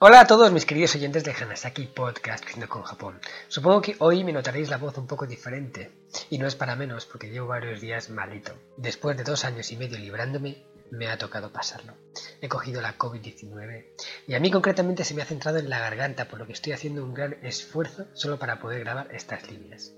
[0.00, 3.18] Hola a todos mis queridos oyentes de Hanasaki Podcast Creciendo con Japón.
[3.48, 5.90] Supongo que hoy me notaréis la voz un poco diferente.
[6.30, 8.52] Y no es para menos porque llevo varios días malito.
[8.76, 11.94] Después de dos años y medio librándome, me ha tocado pasarlo.
[12.40, 13.86] He cogido la COVID-19
[14.28, 16.74] y a mí concretamente se me ha centrado en la garganta, por lo que estoy
[16.74, 19.94] haciendo un gran esfuerzo solo para poder grabar estas líneas.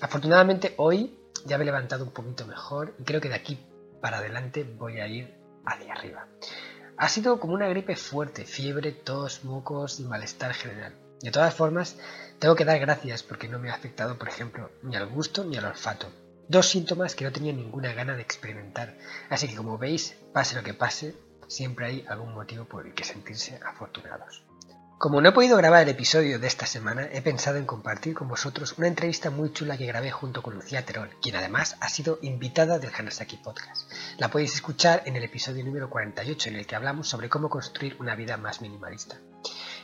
[0.00, 3.58] Afortunadamente hoy ya me he levantado un poquito mejor y creo que de aquí
[4.00, 5.34] para adelante voy a ir
[5.66, 6.28] hacia arriba.
[6.96, 10.94] Ha sido como una gripe fuerte, fiebre, tos, mocos y malestar general.
[11.20, 11.96] De todas formas,
[12.38, 15.56] tengo que dar gracias porque no me ha afectado, por ejemplo, ni al gusto ni
[15.56, 16.06] al olfato.
[16.46, 18.94] Dos síntomas que no tenía ninguna gana de experimentar.
[19.28, 21.16] Así que como veis, pase lo que pase,
[21.48, 24.43] siempre hay algún motivo por el que sentirse afortunados.
[25.04, 28.26] Como no he podido grabar el episodio de esta semana, he pensado en compartir con
[28.26, 32.18] vosotros una entrevista muy chula que grabé junto con Lucía Terol, quien además ha sido
[32.22, 33.92] invitada del Hanasaki Podcast.
[34.16, 37.98] La podéis escuchar en el episodio número 48 en el que hablamos sobre cómo construir
[38.00, 39.18] una vida más minimalista.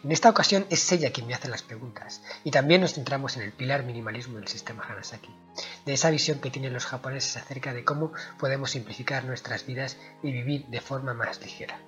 [0.02, 3.42] En esta ocasión es ella quien me hace las preguntas y también nos centramos en
[3.42, 5.36] el pilar minimalismo del sistema Hanasaki,
[5.84, 10.32] de esa visión que tienen los japoneses acerca de cómo podemos simplificar nuestras vidas y
[10.32, 11.78] vivir de forma más ligera.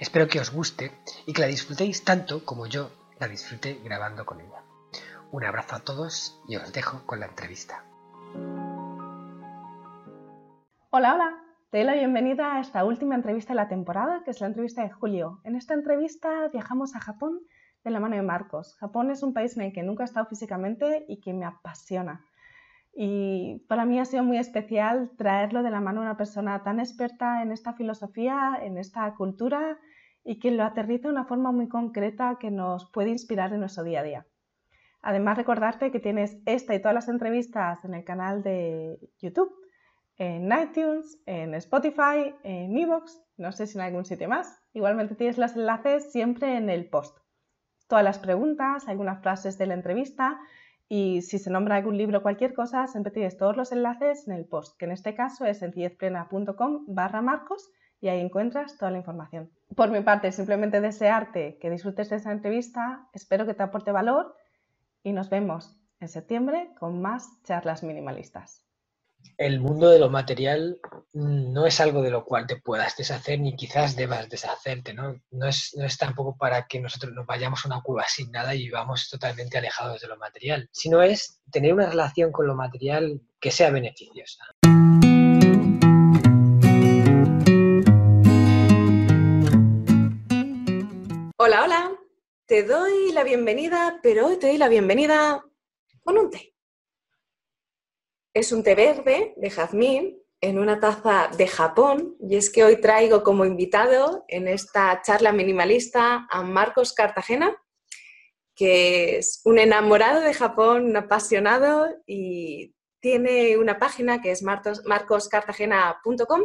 [0.00, 0.92] Espero que os guste
[1.26, 4.62] y que la disfrutéis tanto como yo la disfruté grabando con ella.
[5.32, 7.84] Un abrazo a todos y os dejo con la entrevista.
[10.90, 11.44] Hola, hola.
[11.70, 14.82] Te doy la bienvenida a esta última entrevista de la temporada, que es la entrevista
[14.82, 15.40] de julio.
[15.44, 17.40] En esta entrevista viajamos a Japón
[17.84, 18.76] de la mano de Marcos.
[18.80, 22.24] Japón es un país en el que nunca he estado físicamente y que me apasiona.
[22.92, 26.80] Y para mí ha sido muy especial traerlo de la mano de una persona tan
[26.80, 29.78] experta en esta filosofía, en esta cultura
[30.24, 33.84] y que lo aterriza de una forma muy concreta que nos puede inspirar en nuestro
[33.84, 34.26] día a día.
[35.02, 39.50] Además, recordarte que tienes esta y todas las entrevistas en el canal de YouTube,
[40.16, 44.62] en iTunes, en Spotify, en Evox, no sé si en algún sitio más.
[44.74, 47.16] Igualmente tienes los enlaces siempre en el post.
[47.88, 50.38] Todas las preguntas, algunas frases de la entrevista
[50.92, 54.34] y si se nombra algún libro o cualquier cosa, siempre tienes todos los enlaces en
[54.34, 57.70] el post, que en este caso es sencillezplena.com barra marcos
[58.00, 59.50] y ahí encuentras toda la información.
[59.76, 64.34] Por mi parte, simplemente desearte que disfrutes de esta entrevista, espero que te aporte valor
[65.04, 68.69] y nos vemos en septiembre con más charlas minimalistas
[69.40, 70.78] el mundo de lo material
[71.12, 75.20] no es algo de lo cual te puedas deshacer ni quizás debas deshacerte, ¿no?
[75.30, 78.54] No es, no es tampoco para que nosotros nos vayamos a una cueva sin nada
[78.54, 83.20] y vivamos totalmente alejados de lo material, sino es tener una relación con lo material
[83.40, 84.44] que sea beneficiosa.
[91.38, 91.92] Hola, hola.
[92.44, 95.42] Te doy la bienvenida, pero hoy te doy la bienvenida
[96.04, 96.49] con un té
[98.34, 102.80] es un té verde de jazmín en una taza de Japón y es que hoy
[102.80, 107.54] traigo como invitado en esta charla minimalista a Marcos Cartagena,
[108.54, 116.40] que es un enamorado de Japón, un apasionado y tiene una página que es marcoscartagena.com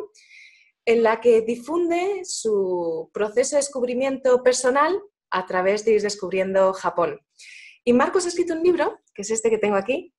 [0.86, 5.02] en la que difunde su proceso de descubrimiento personal
[5.32, 7.20] a través de ir descubriendo Japón.
[7.84, 10.14] Y Marcos ha escrito un libro, que es este que tengo aquí,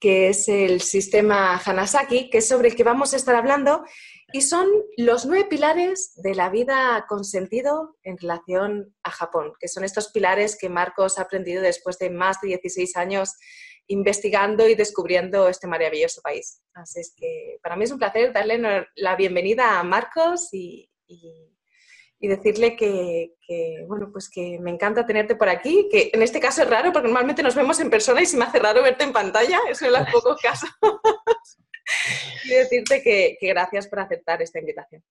[0.00, 3.84] que es el sistema Hanasaki, que es sobre el que vamos a estar hablando,
[4.32, 9.68] y son los nueve pilares de la vida con sentido en relación a Japón, que
[9.68, 13.34] son estos pilares que Marcos ha aprendido después de más de 16 años
[13.86, 16.62] investigando y descubriendo este maravilloso país.
[16.74, 21.57] Así es que para mí es un placer darle la bienvenida a Marcos y, y
[22.26, 23.34] decirle que,
[23.86, 27.06] bueno, pues que me encanta tenerte por aquí, que en este caso es raro porque
[27.06, 29.92] normalmente nos vemos en persona y se me hace raro verte en pantalla, es en
[29.92, 30.70] los pocos casos.
[32.44, 35.02] y decirte que, gracias por aceptar esta invitación.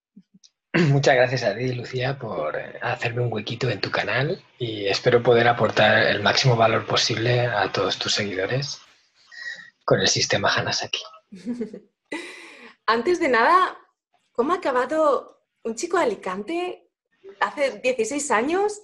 [0.74, 5.48] Muchas gracias a ti, Lucía, por hacerme un huequito en tu canal y espero poder
[5.48, 8.82] aportar el máximo valor posible a todos tus seguidores
[9.86, 11.02] con el sistema Hanasaki.
[12.86, 13.78] Antes de nada,
[14.34, 16.87] ¿cómo ha acabado un chico de Alicante
[17.40, 18.82] hace 16 años,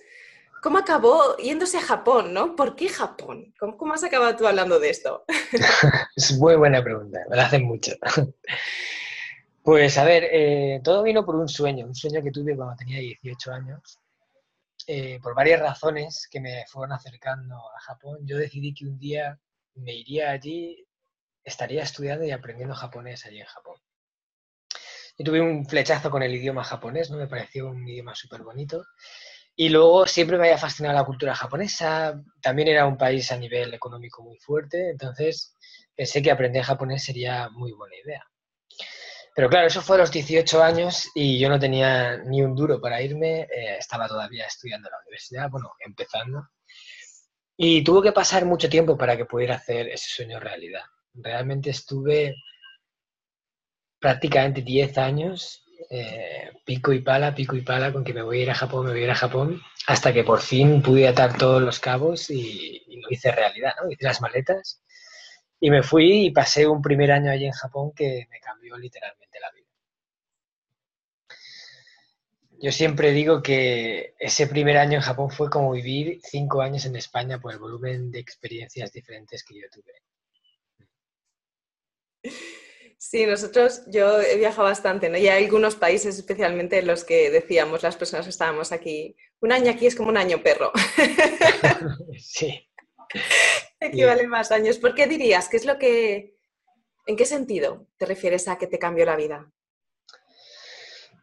[0.62, 2.56] ¿cómo acabó yéndose a Japón, no?
[2.56, 3.54] ¿Por qué Japón?
[3.60, 5.26] ¿Cómo, has acabado tú hablando de esto?
[6.16, 7.94] es muy buena pregunta, me la hacen mucho.
[9.64, 13.00] Pues a ver, eh, todo vino por un sueño, un sueño que tuve cuando tenía
[13.00, 14.00] 18 años.
[14.86, 19.40] Eh, por varias razones que me fueron acercando a Japón, yo decidí que un día
[19.76, 20.86] me iría allí,
[21.44, 23.78] estaría estudiando y aprendiendo japonés allí en Japón.
[25.18, 27.18] Yo tuve un flechazo con el idioma japonés, ¿no?
[27.18, 28.84] Me pareció un idioma súper bonito.
[29.56, 33.74] Y luego siempre me había fascinado la cultura japonesa, también era un país a nivel
[33.74, 35.56] económico muy fuerte, entonces
[35.96, 38.24] pensé que aprender japonés sería muy buena idea.
[39.36, 42.80] Pero claro, eso fue a los 18 años y yo no tenía ni un duro
[42.82, 46.48] para irme, eh, estaba todavía estudiando en la universidad, bueno, empezando.
[47.56, 50.84] Y tuvo que pasar mucho tiempo para que pudiera hacer ese sueño realidad.
[51.14, 52.36] Realmente estuve
[54.04, 58.44] prácticamente 10 años, eh, pico y pala, pico y pala, con que me voy a
[58.44, 61.38] ir a Japón, me voy a ir a Japón, hasta que por fin pude atar
[61.38, 63.90] todos los cabos y, y lo hice realidad, ¿no?
[63.90, 64.84] Hice las maletas
[65.62, 69.40] y me fui y pasé un primer año allí en Japón que me cambió literalmente
[69.40, 69.68] la vida.
[72.62, 76.98] Yo siempre digo que ese primer año en Japón fue como vivir cinco años en
[76.98, 79.94] España por el volumen de experiencias diferentes que yo tuve.
[83.06, 85.18] Sí, nosotros, yo he viajado bastante, ¿no?
[85.18, 89.52] Y hay algunos países, especialmente en los que decíamos las personas que estábamos aquí, un
[89.52, 90.72] año aquí es como un año perro.
[92.18, 92.66] sí.
[93.82, 94.78] Equivale más años.
[94.78, 95.50] ¿Por qué dirías?
[95.50, 96.38] ¿Qué es lo que,
[97.06, 99.52] en qué sentido te refieres a que te cambió la vida?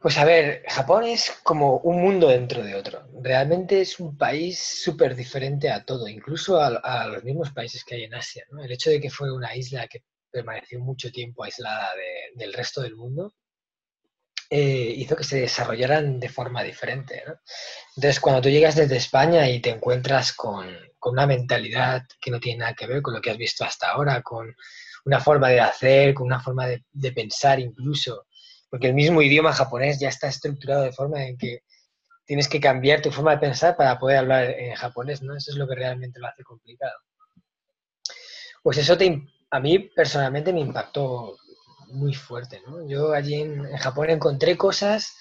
[0.02, 3.08] Pues a ver, Japón es como un mundo dentro de otro.
[3.22, 8.04] Realmente es un país súper diferente a todo, incluso a, los mismos países que hay
[8.04, 8.44] en Asia.
[8.62, 11.90] El hecho de que fue una isla que permaneció mucho tiempo aislada
[12.34, 13.34] del resto del mundo,
[14.52, 17.22] eh, hizo que se desarrollaran de forma diferente.
[17.94, 20.66] Entonces, cuando tú llegas desde España y te encuentras con,
[21.02, 24.22] una mentalidad que no tiene nada que ver con lo que has visto hasta ahora,
[24.22, 24.52] con
[25.04, 28.26] una forma de hacer, con una forma de, pensar incluso,
[28.68, 31.62] porque el mismo idioma japonés ya está estructurado de forma en que
[32.24, 35.36] tienes que cambiar tu forma de pensar para poder hablar en japonés, ¿no?
[35.36, 36.98] Eso es lo que realmente lo hace complicado.
[38.64, 38.98] Pues eso
[39.50, 41.36] a mí personalmente me impactó
[41.88, 42.62] muy fuerte.
[42.66, 42.86] ¿no?
[42.88, 45.14] Yo allí en, Japón encontré cosas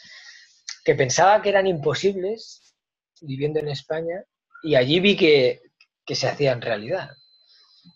[0.84, 2.74] que pensaba que eran imposibles
[3.22, 4.24] viviendo en España
[4.64, 5.62] y allí vi que,
[6.06, 7.10] que se hacían realidad.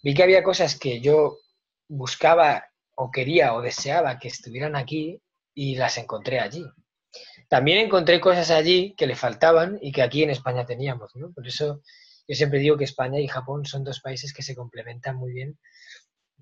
[0.01, 1.37] Vi que había cosas que yo
[1.87, 2.65] buscaba
[2.95, 5.21] o quería o deseaba que estuvieran aquí
[5.53, 6.65] y las encontré allí.
[7.47, 11.11] También encontré cosas allí que le faltaban y que aquí en España teníamos.
[11.15, 11.31] ¿no?
[11.31, 11.81] Por eso
[12.27, 15.59] yo siempre digo que España y Japón son dos países que se complementan muy bien,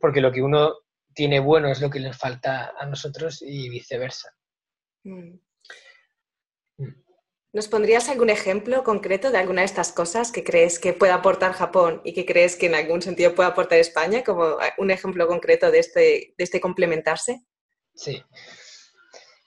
[0.02, 0.74] porque lo que uno
[1.14, 4.34] tiene bueno es lo que les falta a nosotros y viceversa.
[5.04, 5.40] Mm.
[6.78, 7.04] Mm.
[7.54, 11.52] ¿Nos pondrías algún ejemplo concreto de alguna de estas cosas que crees que pueda aportar
[11.52, 15.70] Japón y que crees que en algún sentido puede aportar España, como un ejemplo concreto
[15.70, 17.44] de este, de este complementarse?
[17.94, 18.24] Sí.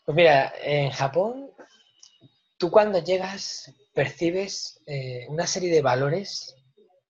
[0.05, 1.51] Pues mira, en Japón,
[2.59, 6.57] tú cuando llegas percibes eh, una serie de valores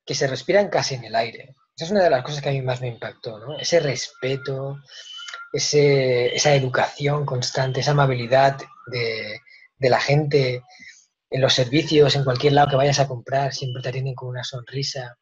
[0.07, 1.57] que se respiran casi en el aire.
[1.77, 3.59] Esa es una de las cosas que a mí más me impactó, ¿no?
[3.59, 4.79] Ese respeto,
[5.53, 9.41] esa educación constante, esa amabilidad de,
[9.79, 10.63] la gente
[11.31, 14.45] en los servicios, en cualquier lado que vayas a comprar, siempre te atienden con una
[14.45, 15.17] sonrisa.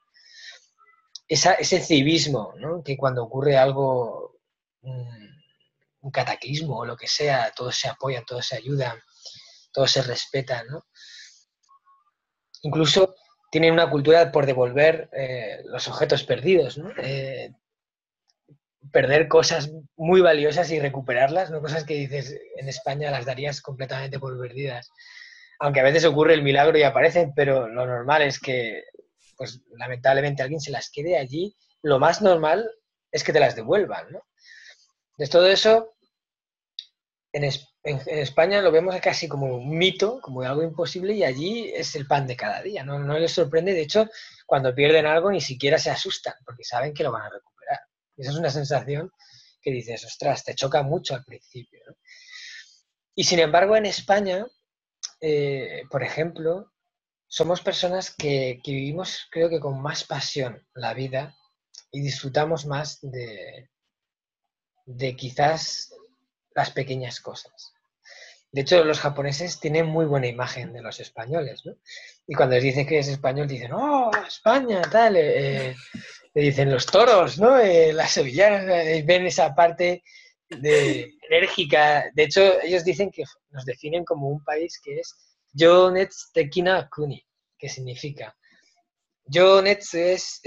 [1.26, 2.82] ese civismo, ¿no?
[2.82, 4.38] Que cuando ocurre algo,
[4.82, 5.32] un,
[6.02, 9.00] un cataclismo o lo que sea, todos se apoyan, todos se ayudan,
[9.72, 10.86] todos se respetan, ¿no?
[12.62, 13.14] Incluso
[13.52, 16.90] tienen una cultura por devolver eh, los objetos perdidos, ¿no?
[16.96, 17.52] Eh,
[18.90, 24.18] perder cosas muy valiosas y recuperarlas, no cosas que dices en España las darías completamente
[24.18, 24.90] por perdidas.
[25.60, 28.84] Aunque a veces ocurre el milagro y aparecen, pero lo normal es que,
[29.36, 31.54] pues lamentablemente alguien se las quede allí.
[31.82, 32.70] Lo más normal
[33.10, 34.22] es que te las devuelvan, ¿no?
[35.18, 35.94] De todo eso,
[37.34, 37.44] en,
[37.84, 42.06] en, España lo vemos casi como un mito, como algo imposible, y allí es el
[42.06, 42.84] pan de cada día.
[42.84, 44.08] No, no les sorprende, de hecho,
[44.46, 47.80] cuando pierden algo ni siquiera se asustan, porque saben que lo van a recuperar.
[48.16, 49.10] esa es una sensación
[49.60, 51.80] que dices, ostras, te choca mucho al principio.
[53.14, 54.46] Y sin embargo, en España,
[55.20, 56.72] eh, por ejemplo,
[57.26, 61.36] somos personas que, que, vivimos, creo que con más pasión la vida
[61.90, 63.70] y disfrutamos más de,
[64.86, 65.94] de quizás
[66.54, 67.74] las pequeñas cosas.
[68.52, 71.74] De hecho, los japoneses tienen muy buena imagen de los españoles, ¿no?
[72.26, 74.82] Y cuando les dicen que es español, dicen, ¡oh, España!
[74.82, 75.76] Tal, eh, eh",
[76.34, 77.58] le dicen los toros, ¿no?
[77.58, 78.66] Eh, las sevillanas,
[79.06, 80.02] ven esa parte
[80.50, 82.10] de, enérgica.
[82.12, 85.16] De hecho, ellos dicen que nos definen como un país que es
[85.54, 87.24] Yonets Tekina Kuni,
[87.58, 88.36] que significa
[89.24, 90.42] Yonets es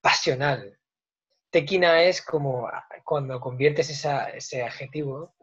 [0.00, 0.76] pasional.
[1.50, 2.68] Tekina es como
[3.04, 5.35] cuando conviertes ese adjetivo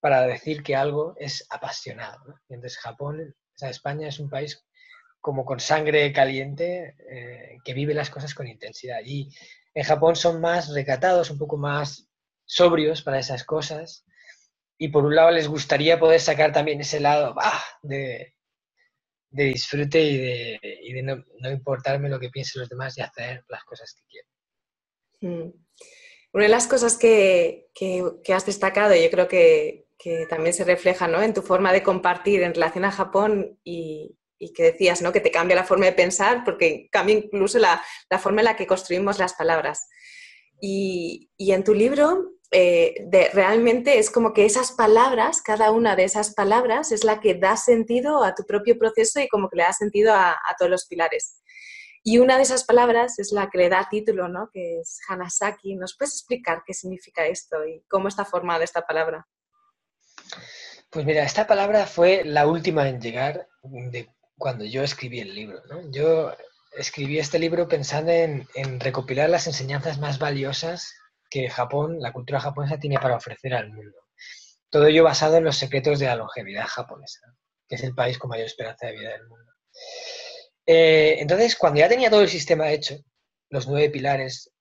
[0.00, 2.40] para decir que algo es apasionado.
[2.48, 4.64] entonces Japón, o sea, España es un país
[5.22, 9.00] como con sangre caliente eh, que vive las cosas con intensidad.
[9.04, 9.30] Y
[9.72, 12.08] en Japón son más recatados, un poco más
[12.44, 14.04] sobrios para esas cosas.
[14.76, 17.36] Y por un lado les gustaría poder sacar también ese lado
[17.82, 18.34] de,
[19.30, 24.02] disfrute y de, no, importarme lo que piensen los demás y hacer las cosas que
[24.10, 24.28] quiero.
[25.20, 25.52] Mm.
[26.32, 27.68] Una de las cosas que,
[28.34, 29.86] has destacado, yo creo que,
[30.28, 34.18] también se refleja en tu forma de compartir en relación a Japón y,
[34.56, 35.12] que decías ¿no?
[35.12, 37.80] que te cambia la forma de pensar porque cambia incluso la,
[38.18, 39.88] forma en la que construimos las palabras.
[40.60, 42.94] Y, en tu libro eh,
[43.32, 47.56] realmente es como que esas palabras, cada una de esas palabras es la que da
[47.56, 51.41] sentido a tu propio proceso y como que le da sentido a todos los pilares.
[52.04, 54.50] Y una de esas palabras es la que le da título, ¿no?
[54.52, 55.76] que es Hanasaki.
[55.76, 59.26] ¿Nos puedes explicar qué significa esto y cómo está formada esta palabra?
[60.90, 65.62] Pues mira, esta palabra fue la última en llegar de cuando yo escribí el libro.
[65.90, 66.34] Yo
[66.72, 70.94] escribí este libro pensando en, en, recopilar las enseñanzas más valiosas
[71.30, 73.96] que Japón, la cultura japonesa, tiene para ofrecer al mundo.
[74.70, 77.20] Todo ello basado en los secretos de la longevidad japonesa,
[77.68, 79.52] que es el país con mayor esperanza de vida del mundo.
[80.66, 82.96] Eh, entonces, cuando ya tenía todo el sistema hecho,
[83.50, 84.52] los nueve pilares,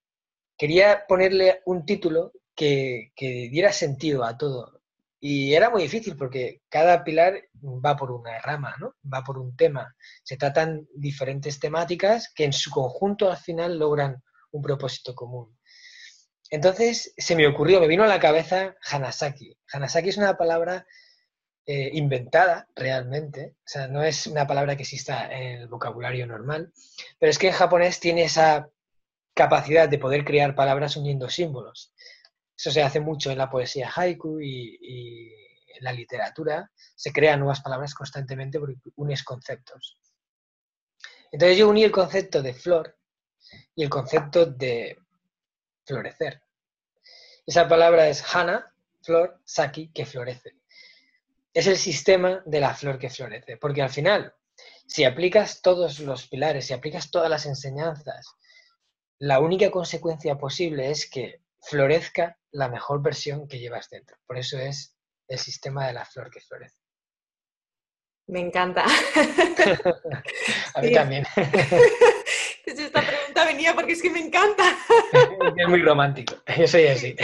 [0.57, 4.81] quería ponerle un título que, diera sentido a todo.
[5.19, 8.95] Y era muy difícil porque cada pilar va por una rama, ¿no?
[9.11, 9.95] Va por un tema.
[10.23, 15.57] Se tratan diferentes temáticas que en su conjunto al final logran un propósito común.
[16.49, 19.57] Entonces se me ocurrió, me vino a la cabeza Hanasaki.
[19.71, 20.85] Hanasaki es una palabra
[21.73, 26.73] eh, inventada realmente, o sea, no es una palabra que exista en el vocabulario normal,
[27.17, 28.69] pero es que en japonés tiene esa
[29.33, 31.93] capacidad de poder crear palabras uniendo símbolos.
[32.57, 35.33] Eso se hace mucho en la poesía haiku y,
[35.77, 36.69] en la literatura.
[36.93, 39.97] Se crean nuevas palabras constantemente porque unes conceptos.
[41.31, 42.97] Entonces yo uní el concepto de flor
[43.75, 44.97] y el concepto de
[45.85, 46.41] florecer.
[47.45, 50.60] Esa palabra es hana, flor, saki, que florece
[51.53, 53.57] es el sistema de la flor que florece.
[53.57, 54.33] Porque al final,
[54.87, 58.27] si aplicas todos los pilares, si aplicas todas las enseñanzas,
[59.19, 64.17] la única consecuencia posible es que florezca la mejor versión que llevas dentro.
[64.25, 64.95] Por eso es
[65.27, 66.77] el sistema de la flor que florece.
[68.27, 68.85] Me encanta.
[70.75, 71.25] A mí también.
[72.65, 74.63] Esta pregunta venía porque es que me encanta.
[75.57, 76.35] Es muy romántico.
[76.57, 77.15] Yo soy así.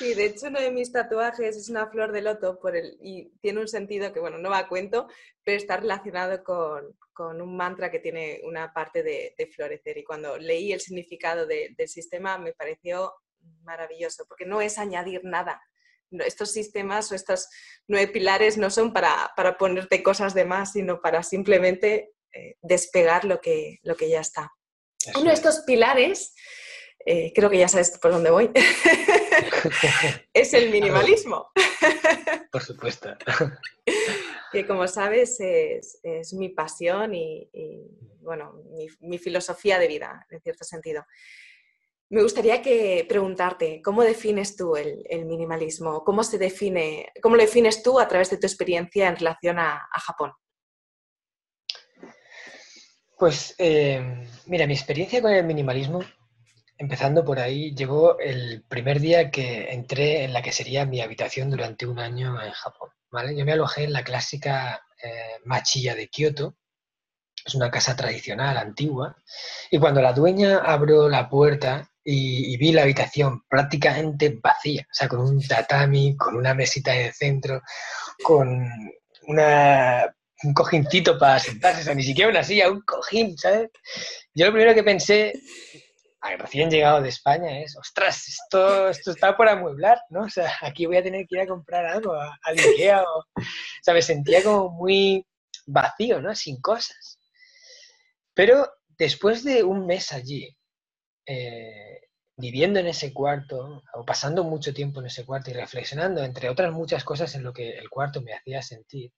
[0.00, 3.34] Sí, de hecho uno de mis tatuajes es una flor de loto por el, y
[3.42, 5.08] tiene un sentido que, bueno, no va a cuento,
[5.44, 6.96] pero está relacionado con,
[7.42, 9.98] un mantra que tiene una parte de, florecer.
[9.98, 13.12] Y cuando leí el significado del sistema me pareció
[13.62, 15.60] maravilloso, porque no es añadir nada.
[16.12, 17.50] Estos sistemas o estos
[17.86, 23.42] nueve pilares no son para, ponerte cosas de más, sino para simplemente eh, despegar lo
[23.42, 24.50] que, lo que ya está.
[25.14, 26.34] Uno de estos pilares
[27.04, 28.50] eh, creo que ya sabes por dónde voy,
[30.32, 31.50] es el minimalismo.
[32.50, 33.10] por supuesto.
[34.52, 37.48] que como sabes es, mi pasión y,
[38.20, 38.54] bueno,
[39.00, 41.04] mi, filosofía de vida, en cierto sentido.
[42.08, 46.02] Me gustaría que preguntarte, ¿cómo defines tú el, minimalismo?
[46.04, 49.86] ¿Cómo se define, cómo lo defines tú a través de tu experiencia en relación a,
[49.92, 50.32] Japón?
[53.16, 56.00] Pues eh, mira, mi experiencia con el minimalismo
[56.80, 61.50] Empezando por ahí, llegó el primer día que entré en la que sería mi habitación
[61.50, 62.88] durante un año en Japón.
[63.10, 63.36] ¿vale?
[63.36, 66.56] Yo me alojé en la clásica eh, Machilla de Kioto,
[67.44, 69.14] es una casa tradicional, antigua,
[69.70, 75.06] y cuando la dueña abrió la puerta y, vi la habitación prácticamente vacía, o sea,
[75.06, 77.60] con un tatami, con una mesita en el centro,
[78.22, 78.66] con
[79.26, 83.68] una, un cojincito para sentarse, o sea, ni siquiera una silla, un cojín, ¿sabes?
[84.34, 85.34] Yo lo primero que pensé
[86.38, 90.22] recién llegado de España es, ostras, esto, esto está por amueblar, ¿no?
[90.22, 93.92] O sea, aquí voy a tener que ir a comprar algo a, Ikea o, o
[93.92, 95.26] me sentía como muy
[95.66, 96.34] vacío, ¿no?
[96.34, 97.18] Sin cosas.
[98.34, 100.56] Pero después de un mes allí,
[101.26, 102.00] eh,
[102.36, 106.72] viviendo en ese cuarto, o pasando mucho tiempo en ese cuarto y reflexionando, entre otras
[106.72, 109.12] muchas cosas en lo que el cuarto me hacía sentir,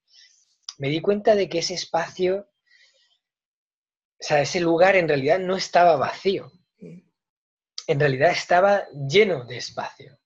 [0.78, 2.48] me di cuenta de que ese espacio,
[4.20, 6.50] o sea, ese lugar en realidad no estaba vacío,
[7.86, 10.18] en realidad estaba lleno de espacio.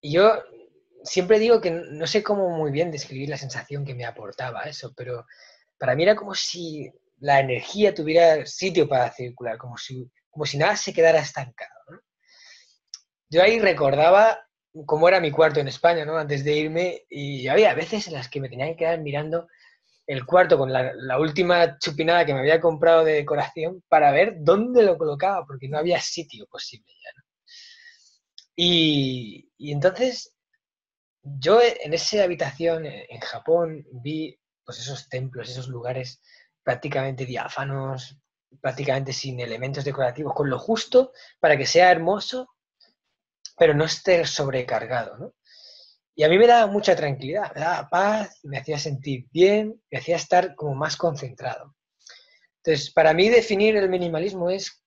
[0.00, 0.42] Y yo
[1.02, 4.92] siempre digo que no sé cómo muy bien describir la sensación que me aportaba eso,
[4.96, 5.26] pero
[5.78, 10.58] para mí era como si la energía tuviera sitio para circular, como si, como si
[10.58, 11.70] nada se quedara estancado.
[13.28, 14.38] Yo ahí recordaba
[14.84, 16.18] cómo era mi cuarto en España, ¿no?
[16.18, 19.48] Antes de irme, y había veces en las que me tenía que quedar mirando
[20.06, 24.82] el cuarto con la, última chupinada que me había comprado de decoración para ver dónde
[24.82, 27.10] lo colocaba, porque no había sitio posible ya.
[27.16, 27.24] ¿no?
[28.54, 30.34] Y, entonces
[31.22, 36.20] yo en esa habitación en Japón vi pues esos templos, esos lugares
[36.62, 38.16] prácticamente diáfanos,
[38.60, 42.48] prácticamente sin elementos decorativos, con lo justo para que sea hermoso,
[43.56, 45.34] pero no esté sobrecargado, ¿no?
[46.18, 49.98] Y a mí me daba mucha tranquilidad, me daba paz, me hacía sentir bien, me
[49.98, 51.76] hacía estar como más concentrado.
[52.64, 54.82] Entonces, para mí definir el minimalismo es,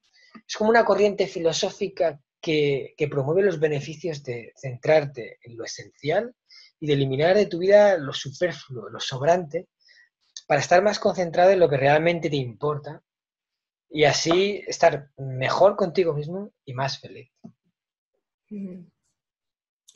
[0.48, 6.36] es como una corriente filosófica que, que promueve los beneficios de centrarte en lo esencial
[6.79, 9.67] y de eliminar de tu vida lo superfluo, lo sobrante,
[10.48, 13.03] para estar más concentrado en lo que realmente te importa
[13.88, 17.31] y así estar mejor contigo mismo y más feliz.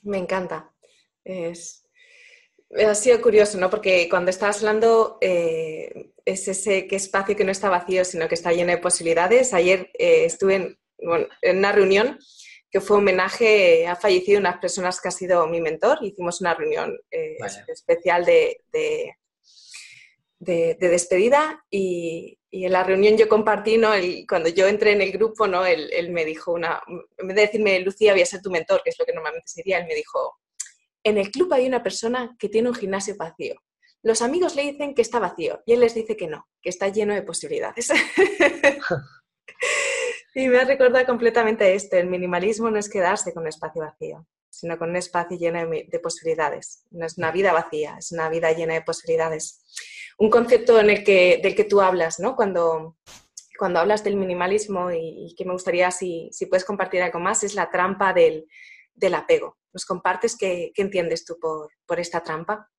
[0.04, 0.73] Me encanta.
[1.26, 1.84] Es,
[2.76, 3.70] ha sido curioso, ¿no?
[3.70, 8.36] Porque cuando estabas hablando, eh, es ese que espacio que no está vacío, sino que
[8.36, 9.54] está lleno de posibilidades.
[9.54, 10.80] Ayer eh, estuve en,
[11.42, 12.20] en, una reunión
[12.72, 16.00] que fue homenaje, ha fallecido unas personas que ha sido mi mentor.
[16.02, 17.38] Hicimos una reunión eh,
[17.68, 19.14] especial de, de,
[20.40, 23.94] de, despedida y, y, en la reunión yo compartí, ¿no?
[23.94, 25.66] El, cuando yo entré en el grupo, ¿no?
[25.66, 28.82] Él, él, me dijo una, en vez de decirme, Lucía, voy a ser tu mentor,
[28.84, 30.40] que es lo que normalmente sería, él me dijo,
[31.04, 33.56] en el club hay una persona que tiene un gimnasio vacío.
[34.02, 36.90] Los amigos le dicen que está vacío y él les dice que no, que está
[36.90, 37.90] lleno de posibilidades.
[40.36, 41.96] y me ha recordado completamente esto.
[41.96, 46.00] El minimalismo no es quedarse con un espacio vacío, sino con un espacio lleno de,
[46.02, 46.86] posibilidades.
[46.92, 49.64] No es una vida vacía, es una vida llena de posibilidades.
[50.18, 52.36] Un concepto en el que, del que tú hablas, ¿no?
[52.36, 52.98] Cuando,
[53.58, 57.56] cuando hablas del minimalismo y, que me gustaría si, si puedes compartir algo más, es
[57.56, 58.48] la trampa del,
[58.94, 59.58] del apego.
[59.74, 62.70] ¿Nos compartes qué, entiendes tú por, esta trampa?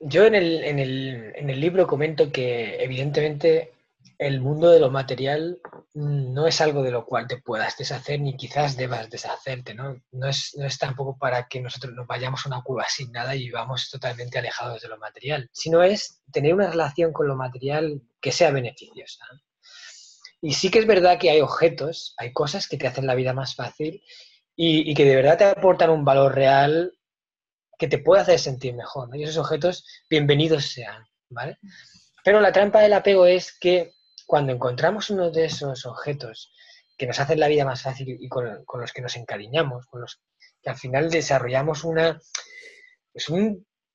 [0.00, 3.72] Yo en el, libro comento que evidentemente
[4.18, 5.60] el mundo de lo material
[5.94, 10.00] no es algo de lo cual te puedas deshacer ni quizás debas deshacerte, ¿no?
[10.12, 13.34] No es, no es tampoco para que nosotros nos vayamos a una curva sin nada
[13.34, 18.02] y vivamos totalmente alejados de lo material, sino es tener una relación con lo material
[18.20, 19.24] que sea beneficiosa.
[20.44, 23.32] Y sí que es verdad que hay objetos, hay cosas que te hacen la vida
[23.32, 24.04] más fácil
[24.54, 26.92] y, que de verdad te aportan un valor real
[27.78, 29.08] que te puede hacer sentir mejor.
[29.16, 31.56] Y esos objetos, bienvenidos sean, ¿vale?
[32.22, 33.94] Pero la trampa del apego es que
[34.26, 36.52] cuando encontramos uno de esos objetos
[36.98, 40.20] que nos hacen la vida más fácil y con, los que nos encariñamos, con los
[40.60, 42.20] que al final desarrollamos una,
[43.14, 43.32] pues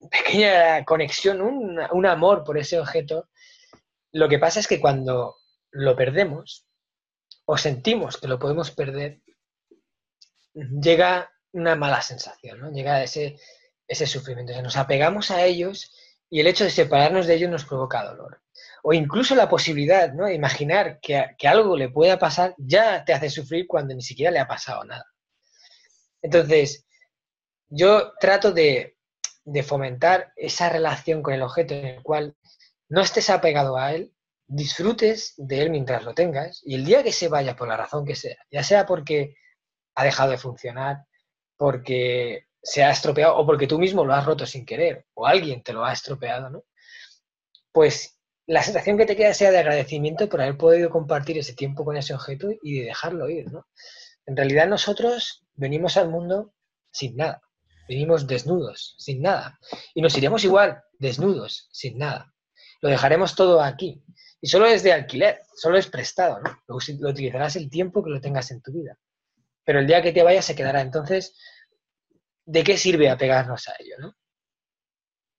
[0.09, 3.29] pequeña conexión, un amor por ese objeto,
[4.13, 5.35] lo que pasa es que cuando
[5.71, 6.65] lo perdemos
[7.45, 9.21] o sentimos que lo podemos perder,
[10.53, 12.71] llega una mala sensación, ¿no?
[12.71, 13.39] Llega ese,
[13.87, 14.59] ese sufrimiento.
[14.61, 15.91] nos apegamos a ellos
[16.29, 18.41] y el hecho de separarnos de ellos nos provoca dolor.
[18.83, 20.25] O incluso la posibilidad ¿no?
[20.25, 24.31] de imaginar que, que algo le pueda pasar ya te hace sufrir cuando ni siquiera
[24.31, 25.05] le ha pasado nada.
[26.21, 26.85] Entonces,
[27.67, 28.97] yo trato de,
[29.43, 32.35] de fomentar esa relación con el objeto en el cual
[32.89, 34.13] no estés apegado a él,
[34.49, 38.03] disfrutes de él mientras lo tengas y el día que se vaya por la razón
[38.03, 39.35] que sea, ya sea porque
[39.93, 41.05] ha dejado de funcionar,
[41.55, 45.61] porque se ha estropeado o porque tú mismo lo has roto sin querer o alguien
[45.61, 46.63] te lo ha estropeado, ¿no?
[47.71, 51.85] Pues la sensación que te queda sea de agradecimiento por haber podido compartir ese tiempo
[51.85, 53.67] con ese objeto y de dejarlo ir, ¿no?
[54.25, 56.53] En realidad nosotros venimos al mundo
[56.91, 57.43] sin nada,
[57.87, 59.59] venimos desnudos, sin nada,
[59.93, 62.33] y nos iremos igual, desnudos, sin nada.
[62.81, 64.03] Lo dejaremos todo aquí.
[64.41, 66.61] Y solo es de alquiler, solo es prestado, ¿no?
[66.67, 68.97] Lo, lo utilizarás el tiempo que lo tengas en tu vida.
[69.65, 70.81] Pero el día que te vayas se quedará.
[70.81, 71.35] Entonces,
[72.45, 74.15] ¿de qué sirve apegarnos a ello, no?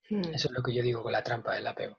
[0.08, 0.34] Hmm.
[0.34, 1.98] Eso es lo que yo digo con la trampa del apego.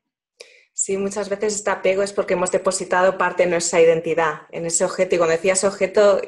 [0.74, 4.86] Sí, muchas veces este apego es porque hemos depositado parte de nuestra identidad en ese
[4.86, 5.16] objeto.
[5.16, 6.22] Y cuando decías objeto,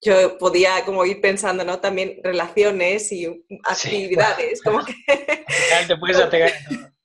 [0.00, 1.80] yo podía como ir pensando, ¿no?
[1.80, 4.62] También relaciones y actividades.
[4.62, 4.94] como que...
[5.86, 6.52] te puedes apegar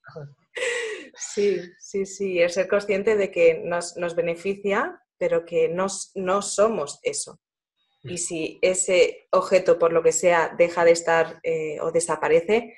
[1.21, 6.99] Sí, sí, sí, el ser consciente de que nos, beneficia, pero que no, no somos
[7.03, 7.39] eso.
[8.03, 8.17] Y mm.
[8.17, 12.75] si ese objeto, por lo que sea, deja de estar eh, o desaparece,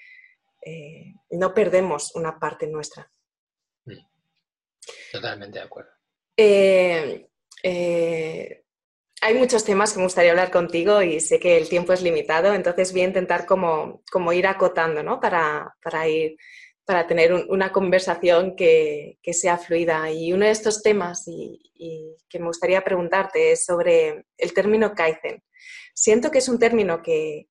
[0.62, 3.10] eh, no perdemos una parte nuestra.
[3.86, 4.06] Mm.
[5.14, 5.92] Totalmente de acuerdo.
[6.36, 7.30] Eh,
[9.22, 12.54] hay muchos temas que me gustaría hablar contigo y sé que el tiempo es limitado,
[12.54, 15.22] entonces voy a intentar como, como ir acotando, ¿no?
[15.22, 16.36] Para, para ir
[16.86, 20.12] para tener una conversación que, sea fluida.
[20.12, 21.60] Y uno de estos temas y,
[22.30, 25.44] que me gustaría preguntarte es sobre el término Kaizen.
[25.94, 27.48] Siento que es un término que,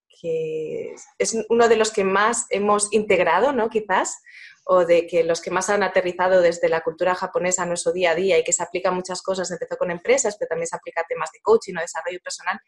[1.19, 3.69] es uno de los que más hemos integrado, ¿no?
[3.69, 4.23] Quizás,
[4.65, 8.13] o de que los que más han aterrizado desde la cultura japonesa a nuestro día
[8.13, 9.51] a día y que se aplica a muchas cosas.
[9.51, 12.61] Empezó con empresas, pero también se aplica a temas de coaching o desarrollo personal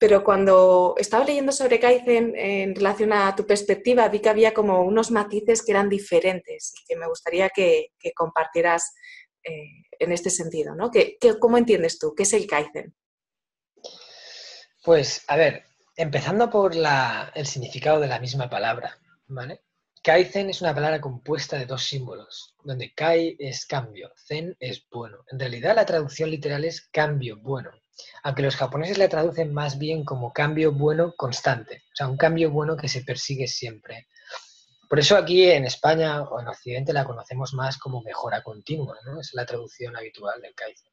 [0.00, 4.80] pero cuando estaba leyendo sobre Kaizen en relación a tu perspectiva, vi que había como
[4.80, 8.94] unos matices que eran diferentes y que me gustaría que, compartieras
[9.44, 10.90] eh, en este sentido, ¿no?
[10.90, 12.14] ¿Qué, cómo entiendes tú?
[12.16, 12.94] ¿Qué es el Kaizen?
[14.82, 19.60] Pues, a ver, empezando por el significado de la misma palabra, ¿vale?
[20.02, 25.18] Kaizen es una palabra compuesta de dos símbolos, donde Kai es cambio, Zen es bueno.
[25.30, 27.70] En realidad la traducción literal es cambio bueno,
[28.22, 32.50] aunque los japoneses la traducen más bien como cambio bueno constante, o sea, un cambio
[32.50, 34.06] bueno que se persigue siempre.
[34.88, 39.20] Por eso aquí en España o en Occidente la conocemos más como mejora continua, ¿no?
[39.20, 40.92] Es la traducción habitual del Kaizen.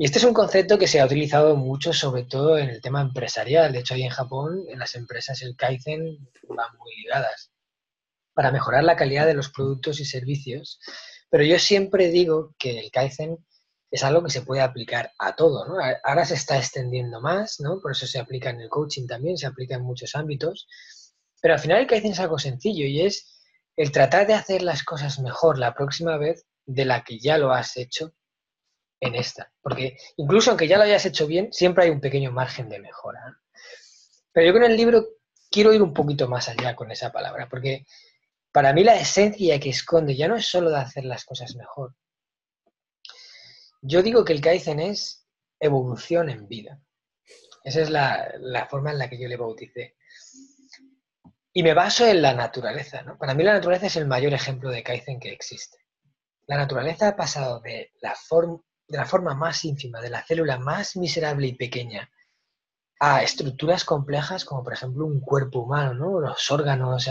[0.00, 3.00] Y este es un concepto que se ha utilizado mucho, sobre todo en el tema
[3.00, 3.72] empresarial.
[3.72, 6.18] De hecho, ahí en Japón, en las empresas, el Kaizen
[6.50, 7.50] va muy ligadas
[8.32, 10.78] para mejorar la calidad de los productos y servicios.
[11.30, 13.38] Pero yo siempre digo que el Kaizen
[13.90, 15.76] es algo que se puede aplicar a todo, ¿no?
[16.04, 17.80] Ahora se está extendiendo más, ¿no?
[17.80, 20.68] Por eso se aplica en el coaching también, se aplica en muchos ámbitos.
[21.40, 23.40] Pero al final el Kaizen es algo sencillo y es
[23.76, 27.52] el tratar de hacer las cosas mejor la próxima vez de la que ya lo
[27.52, 28.12] has hecho
[29.00, 29.52] en esta.
[29.62, 33.40] Porque incluso aunque ya lo hayas hecho bien, siempre hay un pequeño margen de mejora.
[34.32, 35.06] Pero yo con el libro
[35.50, 37.86] quiero ir un poquito más allá con esa palabra, porque
[38.52, 41.94] para mí la esencia que esconde ya no es solo de hacer las cosas mejor.
[43.80, 45.26] Yo digo que el Kaizen es
[45.60, 46.80] evolución en vida.
[47.62, 49.96] Esa es la, forma en la que yo le bauticé.
[51.52, 53.18] Y me baso en la naturaleza, ¿no?
[53.18, 55.78] Para mí la naturaleza es el mayor ejemplo de Kaizen que existe.
[56.46, 58.14] La naturaleza ha pasado de la,
[59.04, 62.10] forma más ínfima, de la célula más miserable y pequeña,
[63.00, 66.20] a estructuras complejas como por ejemplo un cuerpo humano, ¿no?
[66.20, 67.08] Los órganos,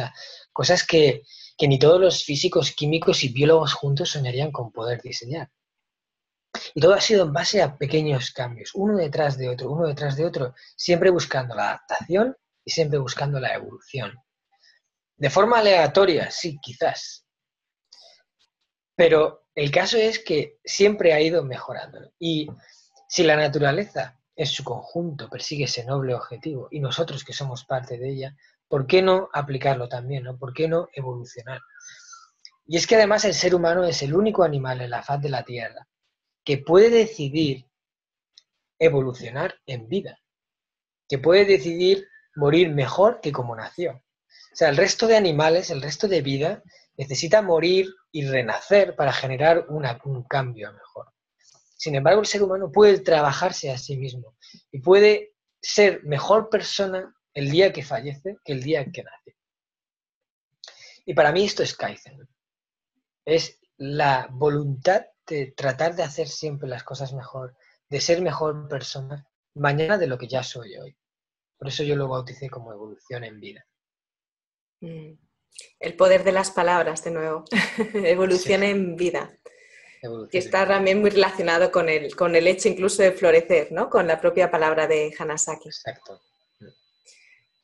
[0.52, 1.24] cosas que
[1.62, 5.50] ni todos los físicos, químicos y biólogos juntos soñarían con poder diseñar.
[6.74, 10.16] Y todo ha sido en base a pequeños cambios, uno detrás de otro, uno detrás
[10.16, 14.14] de otro, siempre buscando la adaptación y siempre buscando la evolución.
[15.16, 17.26] De forma aleatoria, sí, quizás.
[18.96, 22.12] Pero el caso es que siempre ha ido mejorando.
[22.20, 22.48] Y
[23.10, 27.98] si la naturaleza en su conjunto persigue ese noble objetivo y nosotros que somos parte
[27.98, 28.36] de ella,
[28.68, 30.24] ¿por qué no aplicarlo también?
[30.24, 30.38] ¿no?
[30.38, 31.62] ¿Por qué no evolucionar?
[32.66, 35.30] Y es que además el ser humano es el único animal en la faz de
[35.30, 35.88] la Tierra
[36.48, 37.66] que puede decidir
[38.80, 40.18] evolucionar en vida,
[41.10, 43.92] que puede decidir morir mejor que como nació.
[43.92, 46.64] O sea, el resto de animales, el resto de vida,
[46.96, 51.12] necesita morir y renacer para generar un cambio mejor.
[51.76, 54.38] Sin embargo, el ser humano puede trabajarse a sí mismo
[54.72, 59.36] y puede ser mejor persona el día que fallece que el día que nace.
[61.06, 62.26] Y para mí esto es Kaizen.
[63.26, 67.56] Es la voluntad de tratar de hacer siempre las cosas mejor,
[67.90, 70.96] de ser mejor persona mañana de lo que ya soy hoy.
[71.58, 73.66] Por eso yo lo bauticé como evolución en vida.
[74.82, 75.14] Mm.
[75.80, 77.44] El poder de las palabras, de nuevo.
[77.94, 79.38] Evolución en vida.
[80.30, 83.90] que está también muy relacionado con el, con el hecho incluso de florecer, ¿no?
[83.90, 85.70] Con la propia palabra de Hanasaki.
[85.70, 86.22] Exacto.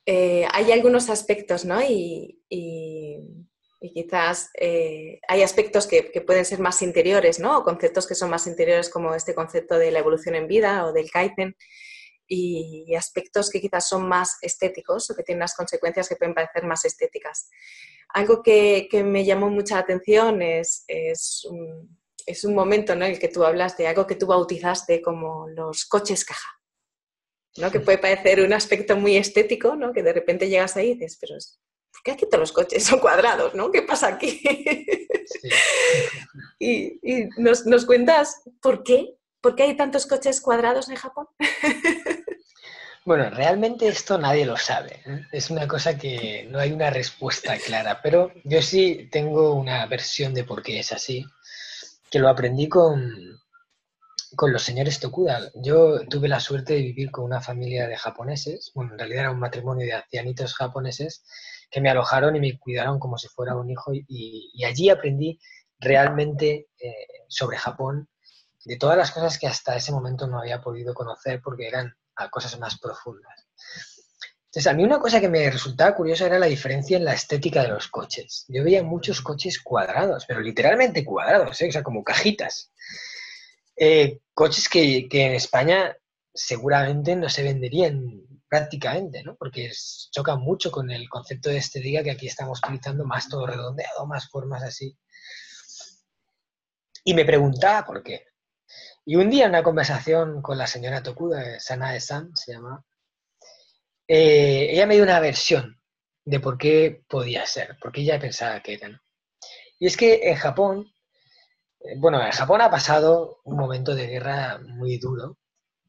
[0.05, 1.81] Eh, hay algunos aspectos, ¿no?
[1.81, 2.39] Y,
[3.91, 7.57] quizás eh, hay aspectos que, que, pueden ser más interiores, ¿no?
[7.57, 10.93] O conceptos que son más interiores como este concepto de la evolución en vida o
[10.93, 11.55] del Kaizen,
[12.27, 16.65] y aspectos que quizás son más estéticos o que tienen unas consecuencias que pueden parecer
[16.65, 17.49] más estéticas.
[18.09, 23.27] Algo que, me llamó mucha atención es, es, un, es un momento en el que
[23.27, 26.59] tú hablas de algo que tú bautizaste como los coches caja.
[27.57, 27.71] ¿no?
[27.71, 29.93] Que puede parecer un aspecto muy estético, ¿no?
[29.93, 31.35] que de repente llegas ahí y dices, pero
[32.03, 33.55] ¿por qué aquí todos los coches son cuadrados?
[33.55, 33.71] ¿no?
[33.71, 34.41] ¿Qué pasa aquí?
[36.59, 41.27] y, y nos, nos, cuentas por qué, por qué hay tantos coches cuadrados en Japón.
[43.05, 45.01] Bueno, realmente esto nadie lo sabe.
[45.05, 45.27] ¿eh?
[45.33, 50.33] Es una cosa que no hay una respuesta clara, pero yo sí tengo una versión
[50.33, 51.25] de por qué es así,
[52.09, 53.11] que lo aprendí con,
[54.37, 55.51] con los señores Tokuda.
[55.55, 59.31] Yo tuve la suerte de vivir con una familia de japoneses, bueno, en realidad era
[59.31, 61.25] un matrimonio de ancianitos japoneses
[61.73, 65.39] que me alojaron y me cuidaron como si fuera un hijo y, allí aprendí
[65.79, 68.07] realmente eh, sobre Japón,
[68.63, 72.29] de todas las cosas que hasta ese momento no había podido conocer porque eran a
[72.29, 73.47] cosas más profundas.
[74.45, 77.63] Entonces, a mí una cosa que me resultaba curiosa era la diferencia en la estética
[77.63, 78.45] de los coches.
[78.47, 81.69] Yo veía muchos coches cuadrados, pero literalmente cuadrados, ¿eh?
[81.69, 82.71] o sea, como cajitas.
[83.75, 85.97] Eh, coches que, en España
[86.31, 88.21] seguramente no se venderían
[88.53, 89.35] prácticamente, ¿no?
[89.35, 89.71] Porque
[90.11, 94.29] chocan mucho con el concepto de estética que aquí estamos utilizando, más todo redondeado, más
[94.29, 94.95] formas así.
[97.03, 98.27] Y me preguntaba por qué.
[99.05, 102.85] Y un día en una conversación con la señora Tokuda, Sanae San se llama,
[104.07, 105.81] eh, ella me dio una versión
[106.23, 109.01] de por qué podía ser, porque ella pensaba que era.
[109.79, 110.93] Y es que en Japón
[111.79, 115.39] eh, bueno, Japón ha pasado un momento de guerra muy duro.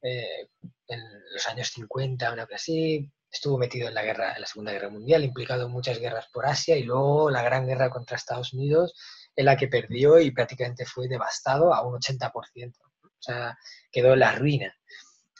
[0.00, 0.48] Eh,
[0.88, 1.00] en
[1.32, 4.90] los años 50, una cosa así, estuvo metido en la guerra, en la Segunda Guerra
[4.90, 8.94] Mundial, implicado en muchas guerras por Asia y luego la gran guerra contra Estados Unidos,
[9.36, 12.74] en la que perdió y prácticamente fue devastado a un 80%.
[13.02, 13.58] O sea,
[13.90, 14.74] quedó en la ruina.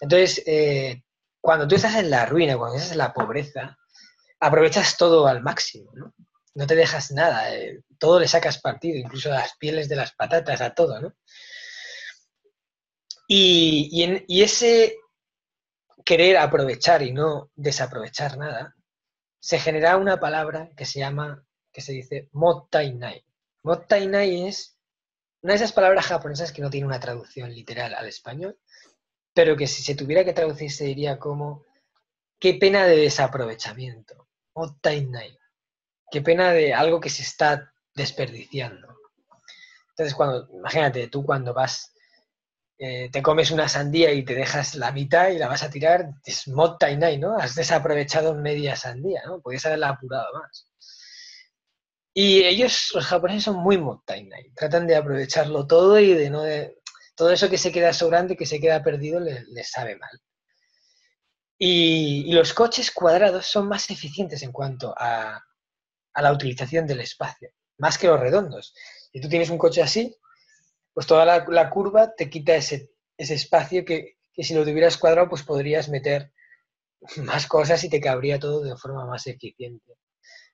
[0.01, 1.03] Entonces, eh,
[1.41, 3.79] cuando tú estás en la ruina, cuando estás en la pobreza,
[4.41, 6.67] aprovechas todo al máximo, ¿no?
[6.67, 7.49] Te dejas nada,
[7.99, 11.13] todo le sacas partido, incluso las pieles de las patatas, a todo, ¿no?
[13.27, 14.97] Y, ese
[16.05, 18.77] querer aprovechar y no desaprovechar nada,
[19.41, 23.25] se genera una palabra que se llama, que se dice mottainai.
[23.63, 24.79] Mottainai es
[25.43, 28.59] una de esas palabras japonesas que no tiene una traducción literal al español,
[29.33, 31.65] pero que si se tuviera que traducir se diría como
[32.39, 34.29] qué pena de desaprovechamiento.
[34.55, 35.39] Mottainai.
[36.11, 38.97] Qué pena de algo que se está desperdiciando.
[39.91, 41.94] Entonces, cuando, imagínate, tú cuando vas
[42.87, 46.11] eh, te comes una sandía y te dejas la mitad y la vas a tirar,
[46.23, 47.35] es mottainai, ¿no?
[47.39, 49.41] Has desaprovechado media sandía, ¿no?
[49.41, 50.69] Podrías haberla apurado más.
[52.13, 54.53] Y ellos, los japoneses, son muy mottainai.
[54.53, 56.43] Tratan de aprovecharlo todo y de no...
[56.43, 56.79] De,
[57.15, 60.21] todo eso que se queda sobrante, que se queda perdido, les, sabe mal.
[61.57, 65.43] Y, los coches cuadrados son más eficientes en cuanto a,
[66.13, 68.75] a la utilización del espacio, más que los redondos.
[69.11, 70.15] Si tú tienes un coche así,
[70.95, 75.89] pues toda la, curva te quita ese, espacio que, si lo tuvieras cuadrado, pues podrías
[75.89, 76.33] meter
[77.17, 79.99] más cosas y te cabría todo de forma más eficiente.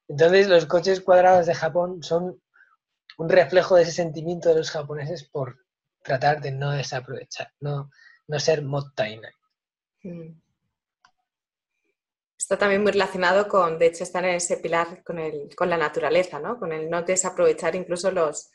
[0.09, 2.43] Entonces, los coches cuadrados de Japón son
[3.19, 5.59] un reflejo de ese sentimiento de los japoneses por
[6.03, 7.91] tratar de no desaprovechar, no,
[8.27, 9.33] no ser mottainai.
[10.03, 10.41] Mm.
[12.37, 15.77] Está también muy relacionado con, de hecho, estar en ese pilar con, el, con la
[15.77, 16.59] naturaleza, ¿no?
[16.59, 18.51] Con el no desaprovechar incluso los,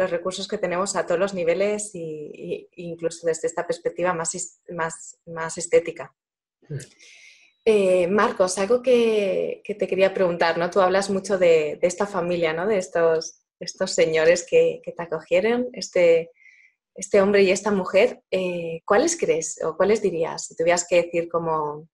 [0.00, 5.18] los recursos que tenemos a todos los niveles e incluso desde esta perspectiva más, más,
[5.26, 6.14] más estética.
[6.68, 6.78] Hmm.
[7.66, 10.70] Eh, Marcos, algo que, te quería preguntar, ¿no?
[10.70, 12.66] Tú hablas mucho de, esta familia, ¿no?
[12.66, 16.30] De estos, estos señores que, te acogieron, este,
[16.94, 18.22] este hombre y esta mujer.
[18.30, 20.46] Eh, ¿Cuáles crees o cuáles dirías?
[20.46, 21.88] Si tuvieras que decir como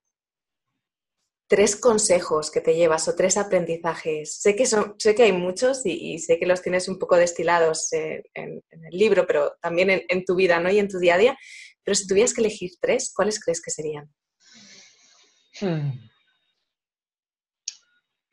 [1.48, 4.36] tres consejos que te llevas o tres aprendizajes.
[4.40, 7.92] Sé que, son, sé que hay muchos y, sé que los tienes un poco destilados
[7.92, 10.70] en, el libro, pero también en, tu vida ¿no?
[10.70, 11.38] y en tu día a día.
[11.84, 14.12] Pero si tuvieras que elegir tres, ¿cuáles crees que serían?
[15.60, 15.92] Hmm.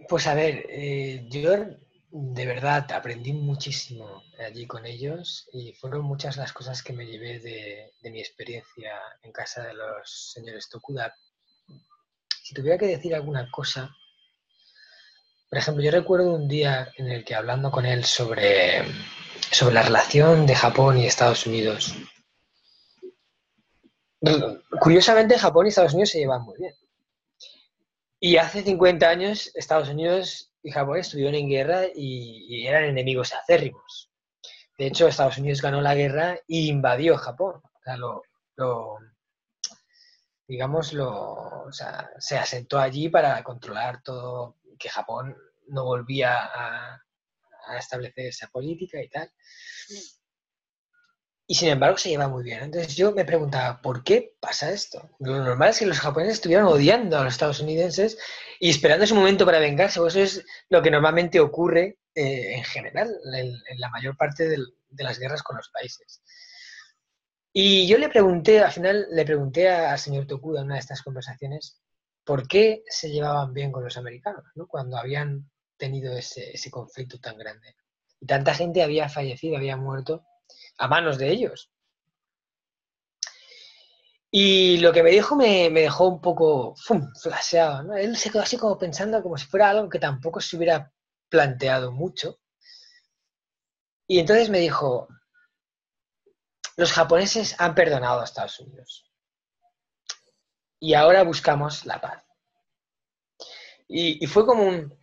[0.09, 1.51] Pues a ver, eh, yo
[2.15, 7.39] de verdad aprendí muchísimo allí con ellos y fueron muchas las cosas que me llevé
[7.39, 11.15] de, de mi experiencia en casa de los señores Tokuda
[12.43, 13.95] si tuviera que decir alguna cosa,
[15.49, 18.83] por ejemplo, yo recuerdo un día en el que hablando con él sobre,
[19.49, 21.95] sobre la relación de Japón y Estados Unidos,
[24.79, 26.73] curiosamente Japón y Estados Unidos se llevan muy bien.
[28.19, 34.09] Y hace 50 años Estados Unidos y Japón estuvieron en guerra y, eran enemigos acérrimos.
[34.77, 37.61] De hecho, Estados Unidos ganó la guerra e invadió Japón.
[37.63, 38.21] O sea, lo,
[40.53, 41.65] digamos, lo,
[42.19, 45.35] se asentó allí para controlar todo, que Japón
[45.69, 47.01] no volvía a,
[47.79, 49.31] establecer esa política y tal.
[51.47, 52.61] Y sin embargo se lleva muy bien.
[52.61, 55.09] Entonces yo me preguntaba, ¿por qué pasa esto?
[55.19, 58.19] Lo normal es que los japoneses estuvieran odiando a los estadounidenses
[58.59, 59.99] y esperando ese momento para vengarse.
[59.99, 65.03] Pues eso es lo que normalmente ocurre eh, en general, en, la mayor parte de
[65.03, 66.21] las guerras con los países.
[67.55, 71.03] Y yo le pregunté, al final le pregunté al señor Tokuda en una de estas
[71.03, 71.79] conversaciones,
[72.23, 74.65] ¿por qué se llevaban bien con los americanos ¿no?
[74.67, 77.75] cuando habían tenido ese, conflicto tan grande?
[78.19, 80.25] Y tanta gente había fallecido, había muerto
[80.79, 81.69] a manos de ellos.
[84.31, 87.07] Y lo que me dijo me, dejó un poco ¡fum!
[87.21, 87.83] flasheado.
[87.83, 87.95] ¿no?
[87.95, 90.91] Él se quedó así como pensando como si fuera algo que tampoco se hubiera
[91.29, 92.39] planteado mucho.
[94.07, 95.07] Y entonces me dijo,
[96.77, 99.09] los japoneses han perdonado a Estados Unidos.
[100.79, 102.23] Y ahora buscamos la paz.
[103.87, 104.97] Y, fue como un...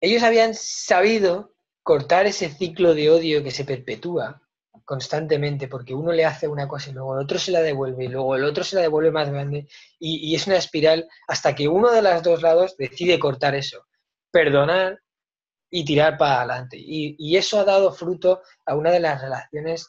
[0.00, 4.42] Ellos habían sabido cortar ese ciclo de odio que se perpetúa
[4.84, 8.08] constantemente porque uno le hace una cosa y luego el otro se la devuelve y
[8.08, 11.90] luego el otro se la devuelve más grande y, es una espiral hasta que uno
[11.92, 13.86] de los dos lados decide cortar eso,
[14.30, 15.00] perdonar
[15.70, 16.76] y tirar para adelante.
[16.76, 19.88] Y, y, eso ha dado fruto a una de las relaciones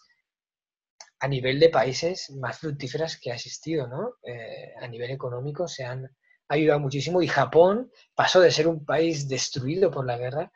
[1.22, 4.16] a nivel de países más fructíferas que ha existido, ¿no?
[4.24, 6.10] Eh, a nivel económico se han
[6.48, 10.52] ayudado muchísimo y Japón pasó de ser un país destruido por la guerra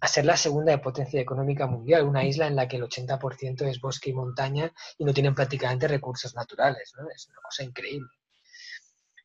[0.00, 3.80] a ser la segunda potencia económica mundial, una isla en la que el 80% es
[3.80, 6.92] bosque y montaña y no tienen prácticamente recursos naturales.
[6.98, 7.08] ¿no?
[7.08, 8.08] Es una cosa increíble.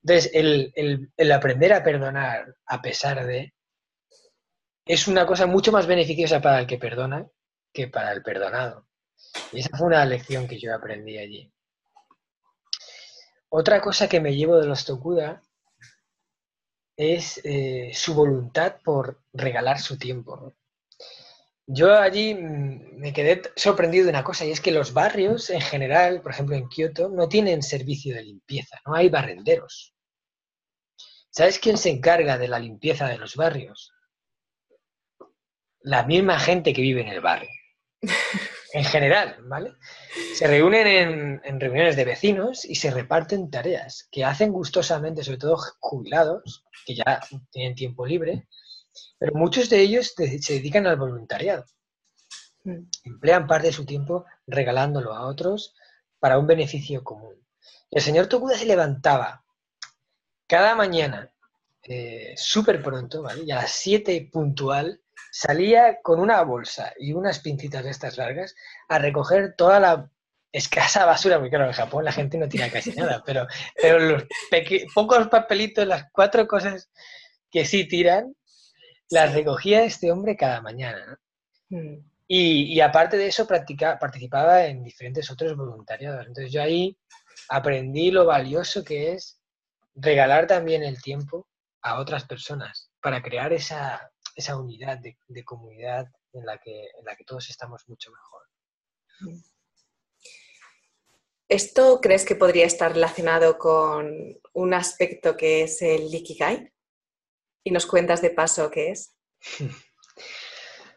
[0.04, 3.56] Entonces, el, el aprender a perdonar a pesar de
[4.86, 7.26] es una cosa mucho más beneficiosa para el que perdona
[7.74, 8.86] que para el perdonado.
[9.52, 11.52] Y esa fue una lección que yo aprendí allí.
[13.50, 15.42] Otra cosa que me llevo de los Tokuda
[16.98, 20.54] es eh, su voluntad por regalar su tiempo.
[21.68, 25.62] Yo allí mm, me quedé sorprendido de una cosa, y es que los barrios en
[25.62, 29.94] general, por ejemplo en Kioto, no tienen servicio de limpieza, no hay barrenderos.
[31.30, 33.92] ¿Sabes quién se encarga de la limpieza de los barrios?
[35.82, 37.50] La misma gente que vive en el barrio.
[38.76, 39.76] en general, ¿vale?
[40.34, 45.58] Se reúnen en, reuniones de vecinos y se reparten tareas que hacen gustosamente, sobre todo
[45.80, 48.50] jubilados, que ya tienen tiempo libre,
[49.18, 51.64] pero muchos de ellos se dedican al voluntariado.
[52.66, 52.82] Mm.
[53.06, 55.74] Emplean parte de su tiempo regalándolo a otros
[56.20, 57.36] para un beneficio común.
[57.90, 59.46] El señor Tokuda se levantaba
[60.48, 61.32] cada mañana
[61.82, 63.44] eh, súper pronto, ¿vale?
[63.46, 65.02] Y a las 7 puntual
[65.32, 68.56] salía con una bolsa y unas pincitas de estas largas
[68.88, 70.10] a recoger toda la
[70.52, 73.46] escasa basura, porque claro, en Japón la gente no tira casi nada, pero,
[73.82, 74.24] pero los
[74.94, 76.90] pocos papelitos, las cuatro cosas
[77.52, 78.36] que sí tiran,
[79.10, 81.20] las recogía este hombre cada mañana.
[81.70, 81.98] Mm.
[82.28, 86.26] Y, aparte de eso, participaba en diferentes otros voluntariados.
[86.26, 86.98] Entonces yo ahí
[87.50, 89.40] aprendí lo valioso que es
[89.94, 91.48] regalar también el tiempo
[91.82, 97.16] a otras personas para crear esa, esa unidad de, comunidad en la, que, en la
[97.16, 98.42] que todos estamos mucho mejor.
[101.48, 106.74] ¿Esto crees que podría estar relacionado con un aspecto que es el Ikigai?
[107.64, 109.16] ¿Y nos cuentas de paso qué es?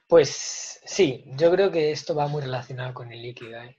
[0.09, 3.77] Pues sí, yo creo que esto va muy relacionado con el Ikigai.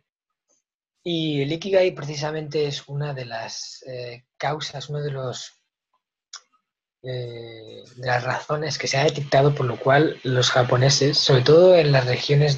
[1.04, 5.59] Y el Ikigai precisamente es una de las eh, causas, uno de los
[7.02, 11.76] eh, de las razones que se ha detectado por lo cual los japoneses, sobre todo
[11.76, 12.58] en las regiones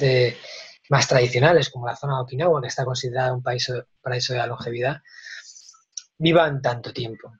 [0.89, 4.47] más tradicionales, como la zona de Okinawa, que está considerada un país, paraíso de la
[4.47, 5.01] longevidad,
[6.17, 7.33] vivan tanto tiempo.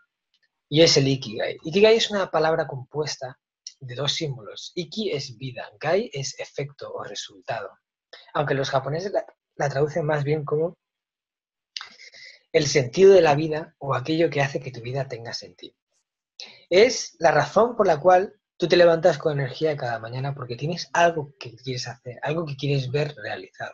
[0.70, 1.58] Y es el Ikigai.
[1.64, 3.38] Ikigai es una palabra compuesta
[3.80, 4.72] de dos símbolos.
[4.76, 7.80] Iki es vida, Gai es efecto o resultado.
[8.34, 9.12] Aunque los japoneses
[9.56, 10.78] la traducen más bien como
[12.54, 15.76] el sentido de la vida o aquello que hace que tu vida tenga sentido.
[16.70, 20.90] Es la razón por la cual tú te levantas con energía cada mañana porque tienes
[20.94, 23.74] algo que quieres hacer, algo que quieres ver realizado.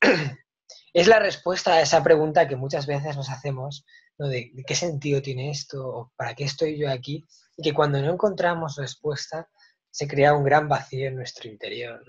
[0.92, 3.84] Es la respuesta a esa pregunta que muchas veces nos hacemos,
[4.16, 7.22] de, qué sentido tiene esto, para qué estoy yo aquí,
[7.54, 9.46] y que cuando no encontramos respuesta
[9.90, 12.02] se crea un gran vacío en nuestro interior.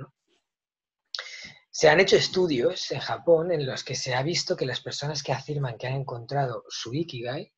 [1.69, 5.21] Se han hecho estudios en Japón en los que se ha visto que las personas
[5.21, 7.53] que afirman que han encontrado su Ikigai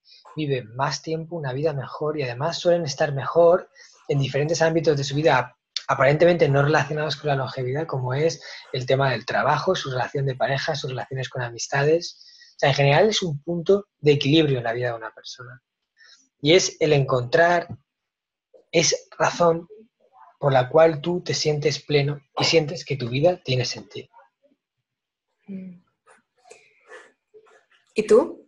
[0.45, 3.69] viven más tiempo, una vida mejor y además suelen estar mejor
[4.07, 5.55] en diferentes ámbitos de su vida
[5.89, 10.35] aparentemente no relacionados con la longevidad, como es el tema del trabajo, su relación de
[10.35, 12.23] pareja, sus relaciones con amistades.
[12.51, 15.63] O sea, en general es un punto de equilibrio en la vida de una persona.
[16.41, 17.67] Y es el encontrar
[18.71, 19.67] esa razón
[20.39, 24.09] por la cual tú te sientes pleno y sientes que tu vida tiene sentido.
[27.95, 28.47] ¿Y tú?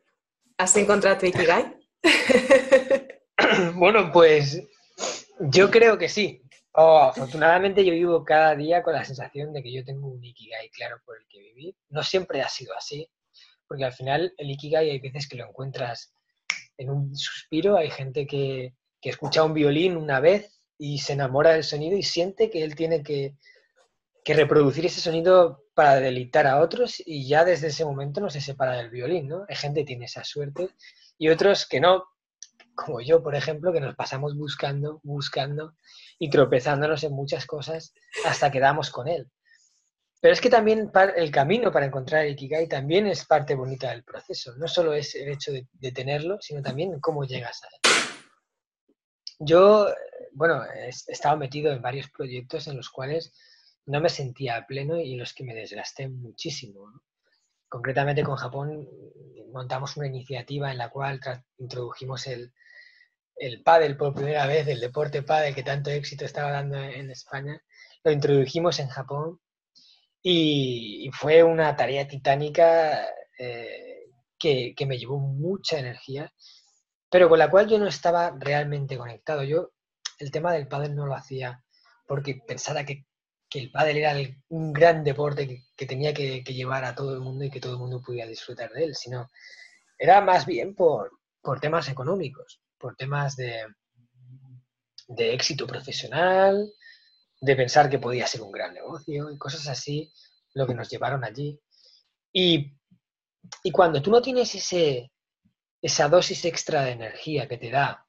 [0.60, 1.81] ¿Has encontrado tu Ikigai?
[3.76, 4.62] bueno, pues
[5.40, 6.42] yo creo que sí.
[6.74, 10.70] Oh, afortunadamente yo vivo cada día con la sensación de que yo tengo un Ikigai
[10.70, 11.76] claro por el que vivir.
[11.90, 13.10] No siempre ha sido así,
[13.68, 16.14] porque al final el Ikigai hay veces que lo encuentras
[16.78, 21.52] en un suspiro, hay gente que, que escucha un violín una vez y se enamora
[21.52, 23.36] del sonido y siente que él tiene que,
[24.24, 28.42] que reproducir ese sonido para deleitar a otros y ya desde ese momento no se
[28.42, 29.46] separa del violín, ¿no?
[29.48, 30.70] Hay gente que tiene esa suerte
[31.22, 32.06] y otros que no,
[32.74, 35.76] como yo, por ejemplo, que nos pasamos buscando, buscando
[36.18, 37.94] y tropezándonos en muchas cosas
[38.26, 39.30] hasta que damos con él.
[40.20, 44.04] Pero es que también el camino para encontrar el Ikigai también es parte bonita del
[44.04, 44.56] proceso.
[44.58, 47.92] No solo es el hecho de, tenerlo, sino también cómo llegas a él.
[49.38, 49.94] Yo,
[50.34, 53.32] bueno, he estado metido en varios proyectos en los cuales
[53.86, 56.92] no me sentía pleno y en los que me desgasté muchísimo.
[57.70, 58.90] Concretamente con Japón
[59.52, 61.20] montamos una iniciativa en la cual
[61.58, 62.54] introdujimos el,
[63.36, 67.62] el pádel por primera vez, el deporte pádel que tanto éxito estaba dando en España,
[68.04, 69.40] lo introdujimos en Japón
[70.24, 74.06] y, fue una tarea titánica eh,
[74.38, 76.32] que, que, me llevó mucha energía,
[77.10, 79.44] pero con la cual yo no estaba realmente conectado.
[79.44, 79.72] Yo
[80.20, 81.64] el tema del pádel no lo hacía
[82.08, 83.06] porque pensara que
[83.52, 84.16] que el pádel era
[84.48, 87.80] un gran deporte que, tenía que, llevar a todo el mundo y que todo el
[87.80, 89.30] mundo pudiera disfrutar de él, sino
[90.00, 93.66] era más bien por, por temas económicos, por temas de,
[95.10, 96.72] de éxito profesional,
[97.42, 100.14] de pensar que podía ser un gran negocio y cosas así,
[100.54, 101.60] lo que nos llevaron allí.
[102.32, 102.74] Y,
[103.64, 105.12] y cuando tú no tienes ese,
[105.82, 108.08] esa dosis extra de energía que te da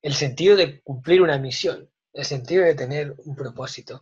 [0.00, 4.00] el sentido de cumplir una misión, el sentido de tener un propósito,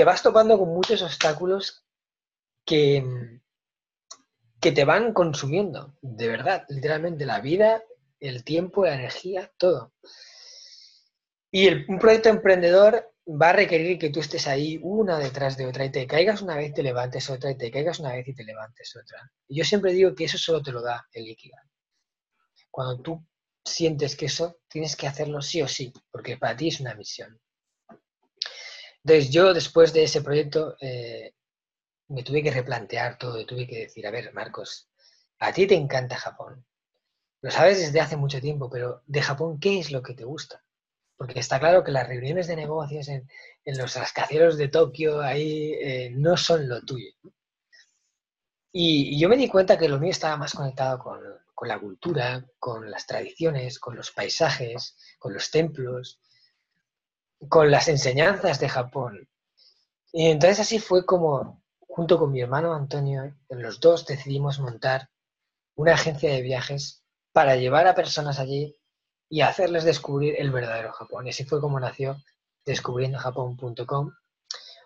[0.00, 1.84] te vas topando con muchos obstáculos
[2.64, 3.04] que,
[4.58, 7.82] que te van consumiendo, de verdad, literalmente la vida,
[8.18, 9.92] el tiempo, la energía, todo.
[11.50, 15.84] Y un proyecto emprendedor va a requerir que tú estés ahí una detrás de otra
[15.84, 18.44] y te caigas una vez, te levantes otra y te caigas una vez y te
[18.44, 19.30] levantes otra.
[19.48, 21.60] Y yo siempre digo que eso solo te lo da el Ikigai.
[22.70, 23.26] Cuando tú
[23.62, 27.38] sientes que eso tienes que hacerlo sí o sí, porque para ti es una misión.
[29.04, 31.34] Entonces yo después de ese proyecto eh,
[32.08, 34.88] me tuve que replantear todo y tuve que decir, a ver, Marcos,
[35.38, 36.64] a ti te encanta Japón.
[37.42, 40.62] Lo sabes desde hace mucho tiempo, pero de Japón, ¿qué es lo que te gusta?
[41.16, 43.26] Porque está claro que las reuniones de negocios en,
[43.64, 47.12] los rascacielos de Tokio ahí eh, no son lo tuyo.
[48.72, 51.20] Y, yo me di cuenta que lo mío estaba más conectado con,
[51.54, 56.20] con la cultura, con las tradiciones, con los paisajes, con los templos,
[57.48, 59.28] con las enseñanzas de Japón.
[60.12, 65.08] Y entonces así fue como, junto con mi hermano Antonio, los dos decidimos montar
[65.74, 68.76] una agencia de viajes para llevar a personas allí
[69.28, 71.26] y hacerles descubrir el verdadero Japón.
[71.26, 72.16] Y así fue como nació
[72.66, 74.12] descubriendojapón.com,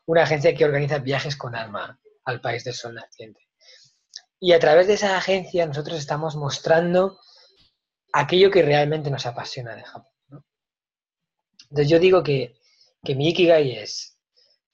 [0.06, 3.40] una agencia que organiza viajes con alma al país del sol naciente.
[4.38, 7.18] Y a través de esa agencia nosotros estamos mostrando
[8.12, 10.13] aquello que realmente nos apasiona de Japón.
[11.64, 12.54] Entonces yo digo que,
[13.02, 14.18] que mi Ikigai es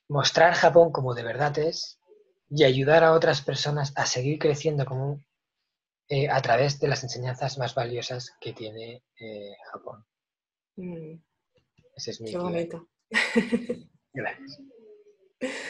[0.09, 2.01] mostrar Japón como de verdad es
[2.49, 5.23] y ayudar a otras personas a seguir creciendo como
[6.09, 10.05] eh, a través de las enseñanzas más valiosas que tiene eh, Japón.
[10.77, 11.15] Mm.
[11.95, 12.89] Ese es mi Qué bonito.
[14.13, 14.59] Gracias.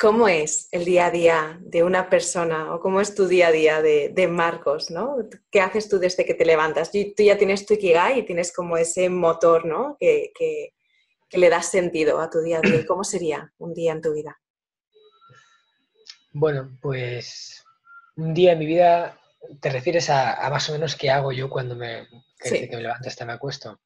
[0.00, 3.52] ¿Cómo es el día a día de una persona o cómo es tu día a
[3.52, 4.90] día de, Marcos?
[4.90, 5.16] ¿no?
[5.50, 6.90] ¿Qué haces tú desde que te levantas?
[6.90, 9.96] Tú ya tienes tu Ikigai y tienes como ese motor ¿no?
[10.00, 10.72] que, que,
[11.38, 12.86] le das sentido a tu día a día.
[12.86, 14.40] ¿Cómo sería un día en tu vida?
[16.32, 17.62] Bueno, pues
[18.16, 19.20] un día en mi vida
[19.60, 22.06] ¿Te refieres a, más o menos qué hago yo cuando me,
[22.38, 23.80] que, me levanto hasta me acuesto?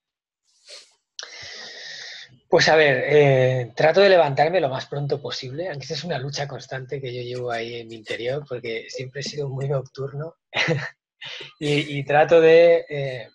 [2.55, 6.47] Pues a ver, eh, trato de levantarme lo más pronto posible, aunque es una lucha
[6.47, 10.37] constante que yo llevo ahí en mi interior, porque siempre he sido muy nocturno
[11.59, 12.87] y, trato de...
[12.89, 13.29] Eh,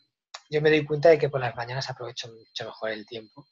[0.50, 3.46] yo me doy cuenta de que por las mañanas aprovecho mucho mejor el tiempo.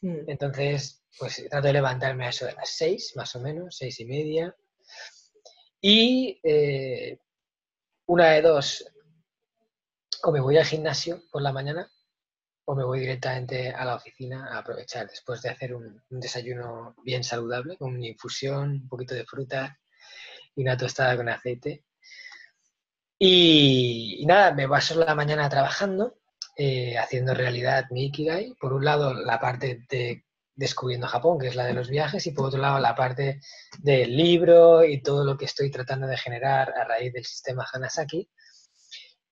[0.00, 0.30] Mm.
[0.30, 4.06] Entonces, pues trato de levantarme a eso de las seis, más o menos, seis y
[4.06, 4.52] media.
[5.80, 7.20] Y eh,
[8.06, 8.84] una de dos,
[10.24, 11.88] o me voy al gimnasio por la mañana
[12.66, 17.22] o me voy directamente a la oficina a aprovechar después de hacer un, desayuno bien
[17.22, 19.78] saludable, con una infusión, un poquito de fruta
[20.54, 21.84] y una tostada con aceite.
[23.18, 26.18] Y, nada, me paso la mañana trabajando,
[26.56, 28.54] eh, haciendo realidad mi Ikigai.
[28.60, 30.24] Por un lado, la parte de
[30.56, 33.40] descubriendo Japón, que es la de los viajes, y por otro lado la parte
[33.78, 38.28] del libro y todo lo que estoy tratando de generar a raíz del sistema Hanasaki.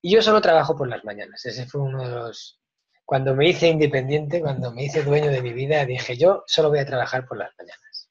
[0.01, 1.45] Y yo solo trabajo por las mañanas.
[1.45, 2.59] Ese fue uno de los...
[3.05, 6.79] Cuando me hice independiente, cuando me hice dueño de mi vida, dije yo solo voy
[6.79, 8.09] a trabajar por las mañanas.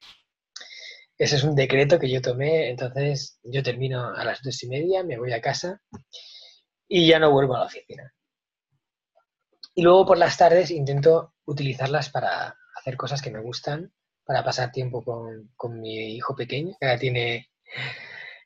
[1.18, 5.04] Ese es un decreto que yo tomé, entonces yo termino a las dos y media,
[5.04, 5.80] me voy a casa
[6.88, 8.12] y ya no vuelvo a la oficina.
[9.74, 13.92] Y luego por las tardes intento utilizarlas para hacer cosas que me gustan,
[14.24, 17.50] para pasar tiempo con, mi hijo pequeño, que ahora tiene,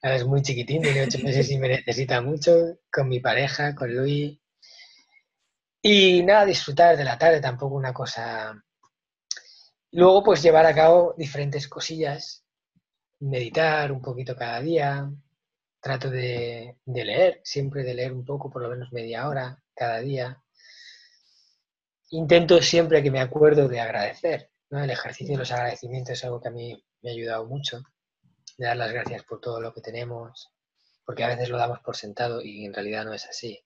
[0.02, 3.94] ahora es muy chiquitín, tiene ocho meses y me necesita mucho, con mi pareja, con
[3.94, 4.38] Luis.
[5.88, 8.60] Y nada, disfrutar de la tarde, tampoco una cosa.
[9.92, 12.44] Luego, pues llevar a cabo diferentes cosillas,
[13.20, 15.08] meditar un poquito cada día,
[15.80, 20.42] trato de, leer, siempre de leer un poco, por lo menos media hora cada día
[22.10, 24.50] intento siempre que me acuerdo de agradecer.
[24.70, 27.82] El ejercicio de los agradecimientos es algo que a mí me ha ayudado mucho,
[28.58, 30.50] de dar las gracias por todo lo que tenemos,
[31.04, 33.60] porque a veces lo damos por sentado y en realidad no es así.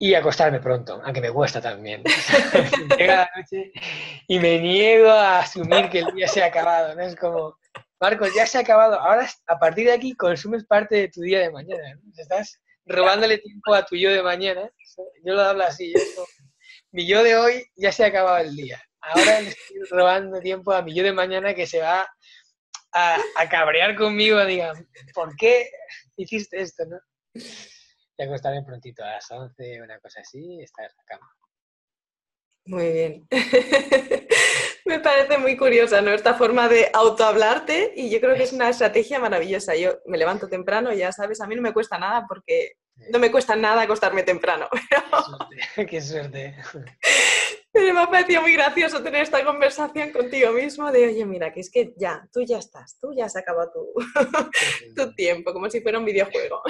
[0.00, 2.04] Y acostarme pronto, aunque me cuesta también.
[2.98, 3.72] Llega la noche
[4.28, 6.94] y me niego a asumir que el día se ha acabado.
[6.94, 7.02] ¿no?
[7.02, 7.58] Es como,
[8.00, 9.00] Marcos, ya se ha acabado.
[9.00, 11.98] Ahora, a partir de aquí, consumes parte de tu día de mañana.
[12.16, 14.70] Estás robándole tiempo a tu yo de mañana.
[15.24, 15.92] Yo lo hablo así.
[16.92, 18.80] mi yo de hoy ya se ha acabado el día.
[19.00, 22.08] ahora le estoy robando tiempo a mi yo de mañana que se va
[22.92, 25.70] a, cabrear conmigo, digan, ¿por qué
[26.16, 26.98] hiciste esto, no?
[28.18, 31.36] Y acostarme prontito a las 11, una cosa así, estar en la cama.
[32.66, 33.28] Muy bien.
[34.84, 36.10] Me parece muy curiosa, ¿no?
[36.10, 39.76] Esta forma de autohablarte y yo creo que es una estrategia maravillosa.
[39.76, 42.72] Yo me levanto temprano, ya sabes, a mí no me cuesta nada porque
[43.10, 44.66] no me cuesta nada acostarme temprano.
[45.88, 46.56] Qué suerte.
[47.78, 51.60] Pero me ha parecido muy gracioso tener esta conversación contigo mismo de, oye, mira, que
[51.60, 53.94] es que ya, tú ya estás, tú ya has acabado tu,
[54.96, 56.60] tu tiempo, como si fuera un videojuego.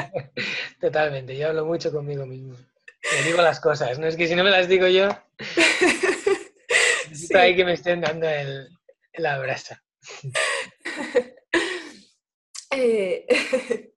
[0.80, 2.54] Totalmente, yo hablo mucho conmigo mismo.
[2.54, 4.06] Me digo las cosas, ¿no?
[4.06, 5.08] Es que si no me las digo yo,
[7.10, 8.68] necesito ahí que me estén dando el,
[9.14, 9.82] la brasa.
[12.70, 13.93] Eh,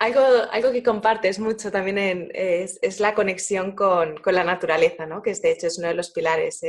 [0.00, 5.22] algo, que compartes mucho también es, la conexión con, la naturaleza, ¿no?
[5.22, 6.60] que de hecho es uno de los pilares,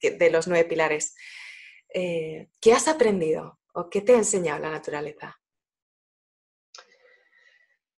[0.00, 1.14] de los nueve pilares.
[1.92, 5.38] Eh, ¿Qué has aprendido o qué te ha enseñado la naturaleza?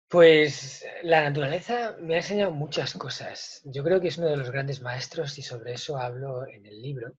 [0.08, 3.60] Pues la naturaleza me ha enseñado muchas cosas.
[3.64, 6.80] Yo creo que es uno de los grandes maestros y sobre eso hablo en el
[6.80, 7.12] libro,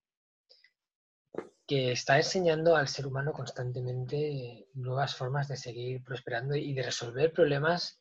[1.68, 7.34] que está enseñando al ser humano constantemente nuevas formas de seguir prosperando y de resolver
[7.34, 8.00] problemas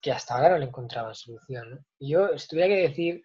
[0.00, 1.84] que hasta ahora no le encontraban solución.
[1.98, 3.22] Yo, si tuviera que decir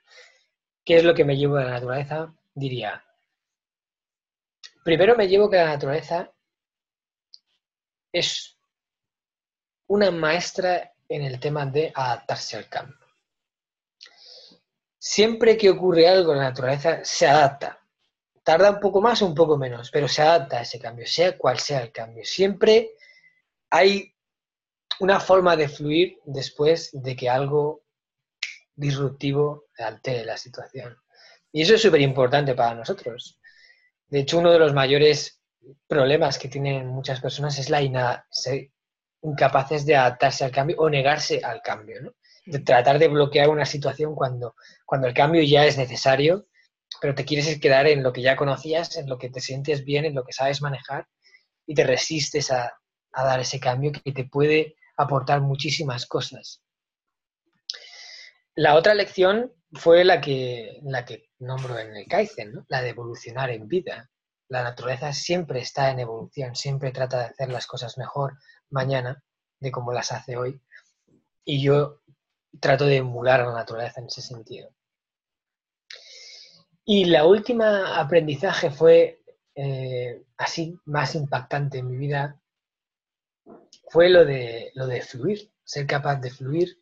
[0.85, 3.03] qué es lo que me llevo de la naturaleza, diría,
[4.83, 6.31] primero me llevo que la naturaleza
[8.11, 8.57] es
[9.87, 12.97] una maestra en el tema de adaptarse al cambio.
[14.97, 17.78] Siempre que ocurre algo la naturaleza, se adapta.
[18.49, 21.37] Tarda un poco más o un poco menos, pero se adapta a ese cambio, sea
[21.37, 22.25] cual sea el cambio.
[22.25, 22.95] Siempre
[23.69, 24.15] hay
[25.01, 27.83] una forma de fluir después de que algo
[28.75, 30.97] disruptivo altere la situación.
[31.51, 33.39] Y eso es súper importante para nosotros.
[34.07, 35.39] De hecho, uno de los mayores
[35.85, 37.83] problemas que tienen muchas personas es la
[39.21, 42.15] incapaces de adaptarse al cambio o negarse al cambio.
[42.47, 44.55] De tratar de bloquear una situación cuando,
[44.87, 46.47] cuando el cambio ya es necesario,
[47.01, 50.05] pero te quieres quedar en lo que ya conocías, en lo que te sientes bien,
[50.05, 51.07] en lo que sabes manejar
[51.65, 52.73] y te resistes a,
[53.11, 56.61] dar ese cambio que te puede aportar muchísimas cosas.
[58.55, 63.49] La otra lección fue la que, la que nombro en el Kaizen, la de evolucionar
[63.49, 64.09] en vida.
[64.47, 68.37] La naturaleza siempre está en evolución, siempre trata de hacer las cosas mejor,
[68.69, 69.23] mañana
[69.59, 70.61] de cómo las hace hoy.
[71.43, 72.01] Y yo
[72.59, 74.69] trato de emular a la naturaleza en ese sentido.
[76.91, 79.21] Y la última aprendizaje fue
[79.53, 82.41] eh, así más impactante en mi vida,
[83.89, 86.81] fue lo de, lo de fluir, ser capaz de fluir.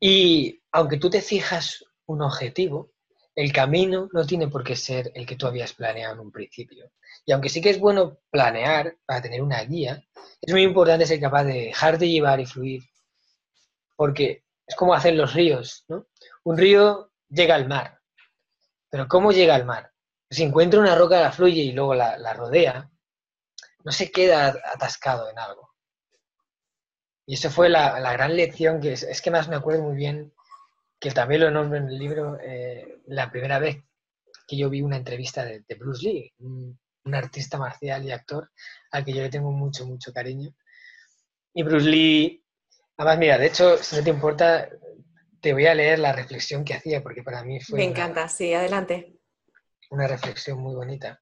[0.00, 2.92] Y aunque tú te fijas un objetivo,
[3.34, 6.90] el camino no tiene por qué ser el que tú habías planeado en un principio.
[7.26, 10.02] Y aunque sí que es bueno planear para tener una guía,
[10.40, 12.82] es muy importante ser capaz de dejar de llevar y fluir.
[13.94, 16.06] Porque es como hacen los ríos, ¿no?
[16.44, 18.01] Un río llega al mar.
[18.92, 19.90] Pero ¿cómo llega al mar?
[20.28, 22.90] Si encuentra una roca, la fluye y luego la, rodea,
[23.84, 25.70] no se queda atascado en algo.
[27.26, 30.34] Y eso fue la, gran lección que es, que más me acuerdo muy bien,
[31.00, 33.82] que también lo nombro en el libro, eh, la primera vez
[34.46, 38.50] que yo vi una entrevista de, Bruce Lee, un artista marcial y actor
[38.90, 40.54] al que yo le tengo mucho, mucho cariño.
[41.54, 42.44] Y Bruce Lee,
[42.98, 44.68] además, mira, de hecho, si no te importa,
[45.42, 47.78] te voy a leer la reflexión que hacía, porque para mí fue...
[47.78, 49.20] Me encanta, sí, adelante.
[49.90, 51.20] Una reflexión muy bonita.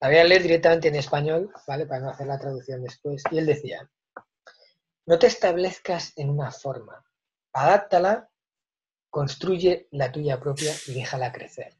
[0.00, 1.84] La voy a leer directamente en español, ¿vale?
[1.84, 3.22] Para no hacer la traducción después.
[3.30, 3.90] Y él decía,
[5.04, 7.04] no te establezcas en una forma,
[7.52, 8.30] adáptala,
[9.10, 11.76] construye la tuya propia y déjala crecer.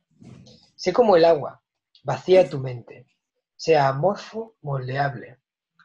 [0.74, 1.62] Sé como el agua,
[2.03, 3.07] Vacía tu mente.
[3.57, 5.39] Sea amorfo, moldeable,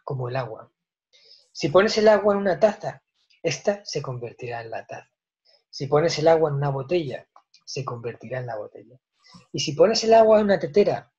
[0.06, 0.72] como el agua.
[1.52, 3.04] Si pones el agua en una taza,
[3.44, 5.10] esta se convertirá en la taza.
[5.76, 7.28] Si pones el agua en una botella,
[7.66, 8.98] se convertirá en la botella.
[9.52, 11.12] Y si pones el agua en una tetera,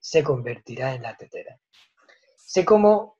[0.00, 1.60] se convertirá en la tetera.
[2.34, 3.18] Sé como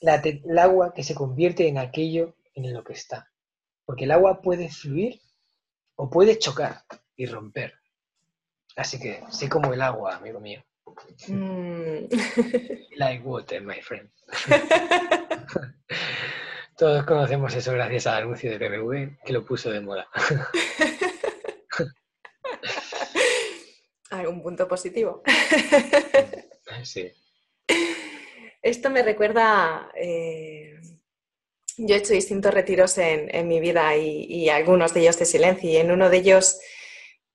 [0.00, 3.32] el agua que se convierte en aquello en lo que está.
[3.84, 5.20] Porque el agua puede fluir
[5.96, 6.84] o puede chocar
[7.16, 7.74] y romper.
[8.76, 10.62] Así que sé como el agua, amigo mío.
[11.26, 12.06] Mm.
[12.96, 14.08] like water, my friend.
[16.76, 20.08] Todos conocemos eso gracias al anuncio de BMW que lo puso de moda.
[24.28, 25.22] Un punto positivo.
[26.84, 27.10] sí.
[28.62, 29.90] Esto me recuerda.
[29.94, 30.80] Eh,
[31.76, 35.70] yo he hecho distintos retiros en, mi vida y, y, algunos de ellos de silencio,
[35.70, 36.60] y en uno de ellos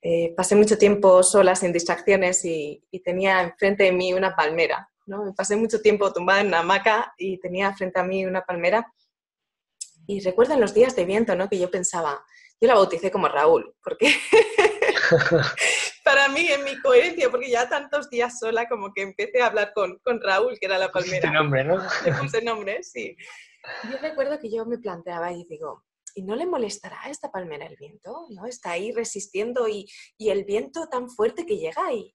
[0.00, 4.88] eh, pasé mucho tiempo sola, sin distracciones y, tenía enfrente de mí una palmera.
[5.06, 5.34] ¿no?
[5.36, 8.86] Pasé mucho tiempo tumbada en una hamaca y tenía frente a mí una palmera.
[10.10, 11.50] Y recuerdo en los días de viento ¿no?
[11.50, 12.24] que yo pensaba,
[12.58, 14.10] yo la bauticé como Raúl, porque
[16.04, 19.72] para mí en mi coherencia, porque ya tantos días sola como que empecé a hablar
[19.74, 21.30] con, con Raúl, que era la palmera.
[21.30, 21.76] nombre, ¿no?
[22.06, 23.14] Le puse nombre, sí.
[23.90, 25.84] Yo recuerdo que yo me planteaba y digo,
[26.14, 28.28] ¿y no le molestará a esta palmera el viento?
[28.30, 28.46] ¿No?
[28.46, 29.86] Está ahí resistiendo y,
[30.16, 32.14] y el viento tan fuerte que llega y,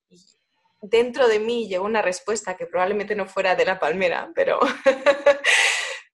[0.83, 4.59] dentro de mí llegó una respuesta que probablemente no fuera de la palmera, pero,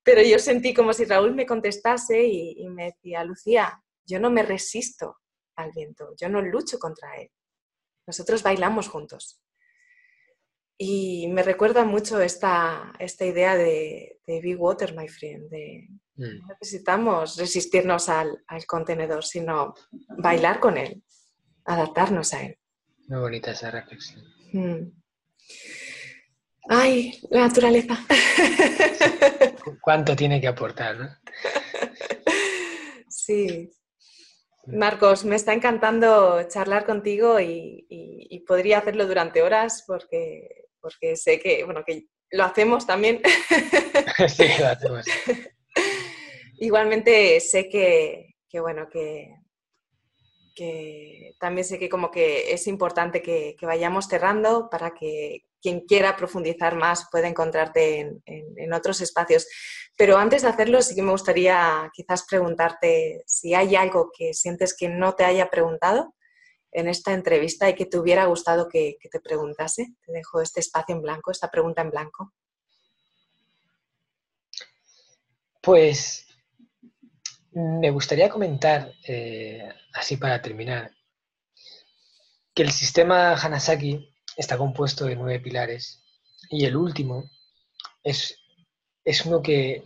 [0.10, 4.32] pero yo sentí como si Raúl me contestase y, y me decía, Lucía, yo no
[4.32, 5.18] me resisto
[5.56, 7.30] al viento, yo no lucho contra él.
[8.08, 9.40] Nosotros bailamos juntos.
[10.80, 16.40] Y me recuerda mucho esta, esta idea de, de be water, my friend, de mm.
[16.40, 19.76] no necesitamos resistirnos al, al, contenedor, sino
[20.18, 21.04] bailar con él,
[21.66, 22.58] adaptarnos a él.
[23.10, 24.24] Muy bonita esa reflexión.
[24.54, 24.92] Mm.
[26.70, 27.98] Ay, la naturaleza.
[29.82, 31.10] ¿Cuánto tiene que aportar, no?
[33.10, 33.72] Sí.
[34.68, 41.40] Marcos, me está encantando charlar contigo y, y podría hacerlo durante horas porque porque sé
[41.40, 43.22] que, bueno, que lo hacemos también.
[44.28, 45.06] sí, lo hacemos.
[46.60, 49.36] Igualmente sé que, bueno, que,
[51.40, 56.76] también sé que como que es importante que, vayamos cerrando para que quien quiera profundizar
[56.76, 59.48] más pueda encontrarte en, otros espacios.
[59.98, 64.76] Pero antes de hacerlo, sí que me gustaría quizás preguntarte si hay algo que sientes
[64.76, 66.16] que no te haya preguntado
[66.72, 69.88] en esta entrevista y que te hubiera gustado que, te preguntase?
[70.06, 72.34] Te dejo este espacio en blanco, esta pregunta en blanco.
[75.62, 76.26] Pues
[77.52, 80.92] me gustaría comentar, eh, así para terminar,
[82.54, 84.09] que el sistema Hanasaki
[84.40, 86.02] está compuesto de nueve pilares
[86.50, 87.30] y el último
[88.02, 88.40] es,
[89.04, 89.84] es uno que,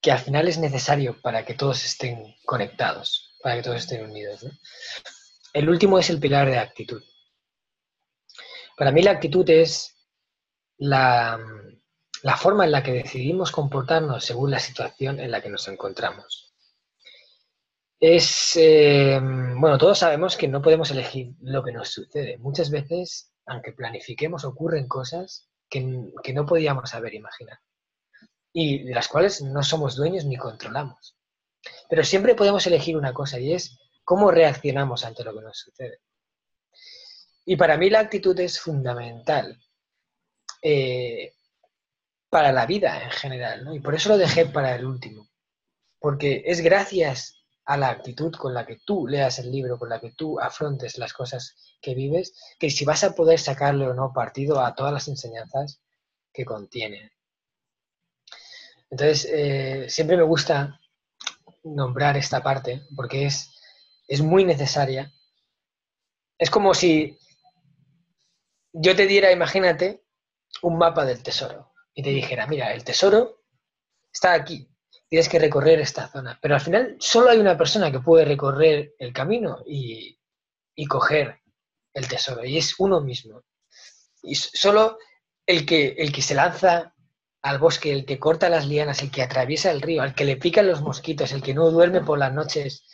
[0.00, 4.46] que al final es necesario para que todos estén conectados, para que todos estén unidos.
[5.52, 7.02] El último es el pilar de actitud.
[8.78, 9.94] Para mí la actitud es
[10.78, 11.38] la,
[12.38, 16.54] forma en la que decidimos comportarnos según la situación en la que nos encontramos.
[18.00, 22.38] Es, eh, bueno, todos sabemos que no podemos elegir lo que nos sucede.
[22.38, 27.60] Muchas veces, aunque planifiquemos, ocurren cosas que, que no podíamos haber imaginado
[28.54, 31.16] y de las cuales no somos dueños ni controlamos.
[31.90, 35.98] Pero siempre podemos elegir una cosa y es cómo reaccionamos ante lo que nos sucede.
[37.44, 39.60] Y para mí la actitud es fundamental
[40.62, 41.34] eh,
[42.30, 43.68] para la vida en general.
[43.74, 45.28] Y por eso lo dejé para el último,
[45.98, 50.00] porque es gracias a la actitud con la que tú leas el libro, con la
[50.00, 54.12] que tú afrontes las cosas que vives, que si vas a poder sacarle o no
[54.12, 55.80] partido a todas las enseñanzas
[56.32, 57.12] que contiene.
[58.90, 60.80] Entonces, eh, siempre me gusta
[61.62, 63.54] nombrar esta parte, porque es
[64.06, 65.12] es muy necesaria.
[66.38, 67.18] Es como si
[68.72, 70.04] yo te diera, imagínate,
[70.62, 73.42] un mapa del tesoro y te dijera, mira, el tesoro
[74.12, 74.68] está aquí,
[75.14, 78.96] tienes que recorrer esta zona, pero al final solo hay una persona que puede recorrer
[78.98, 80.18] el camino y,
[80.74, 81.40] y coger
[81.92, 83.44] el tesoro, y es uno mismo.
[84.24, 84.98] Y solo
[85.46, 86.96] el que, el que se lanza
[87.42, 90.36] al bosque, el que corta las lianas, el que atraviesa el río, al que le
[90.36, 92.84] pican los mosquitos, el que no duerme por las noches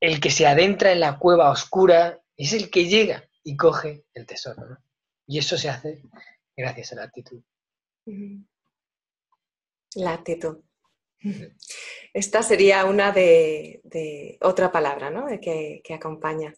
[0.00, 4.24] el que se adentra en la cueva oscura es el que llega y coge el
[4.24, 4.78] tesoro.
[5.26, 6.02] Y eso se hace
[6.56, 7.42] gracias a la actitud.
[9.94, 10.58] La actitud.
[12.14, 15.26] Esta sería una de, otra palabra ¿no?
[15.40, 16.54] que, acompaña.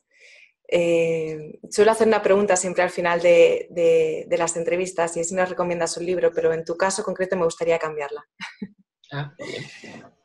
[0.68, 5.48] Eh, suelo hacer una pregunta siempre al final de, las entrevistas y es si nos
[5.48, 8.26] recomiendas un libro, pero en tu caso concreto me gustaría cambiarla.
[9.10, 9.34] Ah,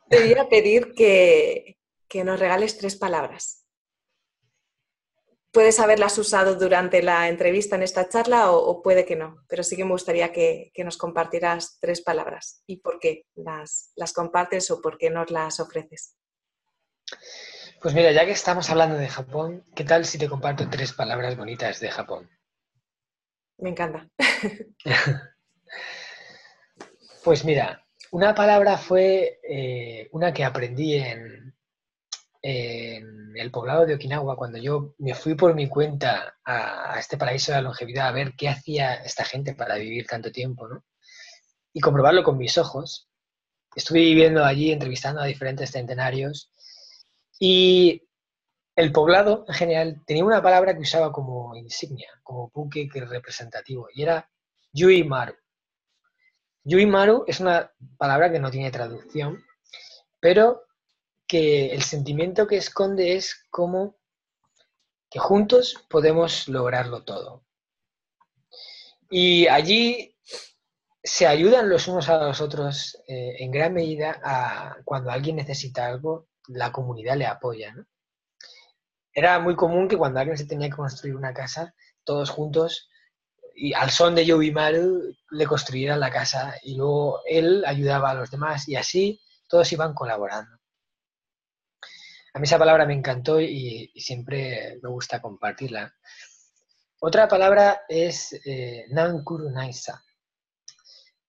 [0.08, 1.76] Te voy a pedir que,
[2.08, 3.57] que nos regales tres palabras.
[5.50, 9.76] Puedes haberlas usado durante la entrevista en esta charla o, puede que no, pero sí
[9.76, 14.80] que me gustaría que, nos compartieras tres palabras y por qué las, las compartes o
[14.82, 16.16] por qué nos las ofreces.
[17.80, 21.36] Pues mira, ya que estamos hablando de Japón, ¿qué tal si te comparto tres palabras
[21.36, 22.28] bonitas de Japón?
[23.58, 24.08] Me encanta.
[27.24, 31.54] pues mira, una palabra fue eh, una que aprendí en,
[32.50, 37.52] en el poblado de Okinawa, cuando yo me fui por mi cuenta a, este paraíso
[37.52, 40.66] de la longevidad a ver qué hacía esta gente para vivir tanto tiempo.
[41.74, 43.06] Y comprobarlo con mis ojos.
[43.76, 46.50] Estuve viviendo allí, entrevistando a diferentes centenarios
[47.38, 48.08] y
[48.74, 53.88] el poblado en general tenía una palabra que usaba como insignia, como buque que representativo,
[53.92, 54.26] y era
[54.72, 55.34] Yui Maru.
[56.64, 59.44] Yui Maru es una palabra que no tiene traducción,
[60.18, 60.67] pero
[61.28, 63.98] que el sentimiento que esconde es como
[65.10, 67.44] que juntos podemos lograrlo todo.
[69.10, 70.16] Y allí
[71.02, 76.28] se ayudan los unos a los otros eh, en gran medida cuando alguien necesita algo,
[76.48, 77.74] la comunidad le apoya.
[79.12, 81.74] Era muy común que cuando alguien se tenía que construir una casa,
[82.04, 82.88] todos juntos
[83.54, 88.30] y al son de Yobimaru le construyeran la casa y luego él ayudaba a los
[88.30, 90.57] demás y así todos iban colaborando.
[92.38, 95.92] A mí esa palabra me encantó y, siempre me gusta compartirla.
[97.00, 100.04] Otra palabra es eh, Nankuru Naisa.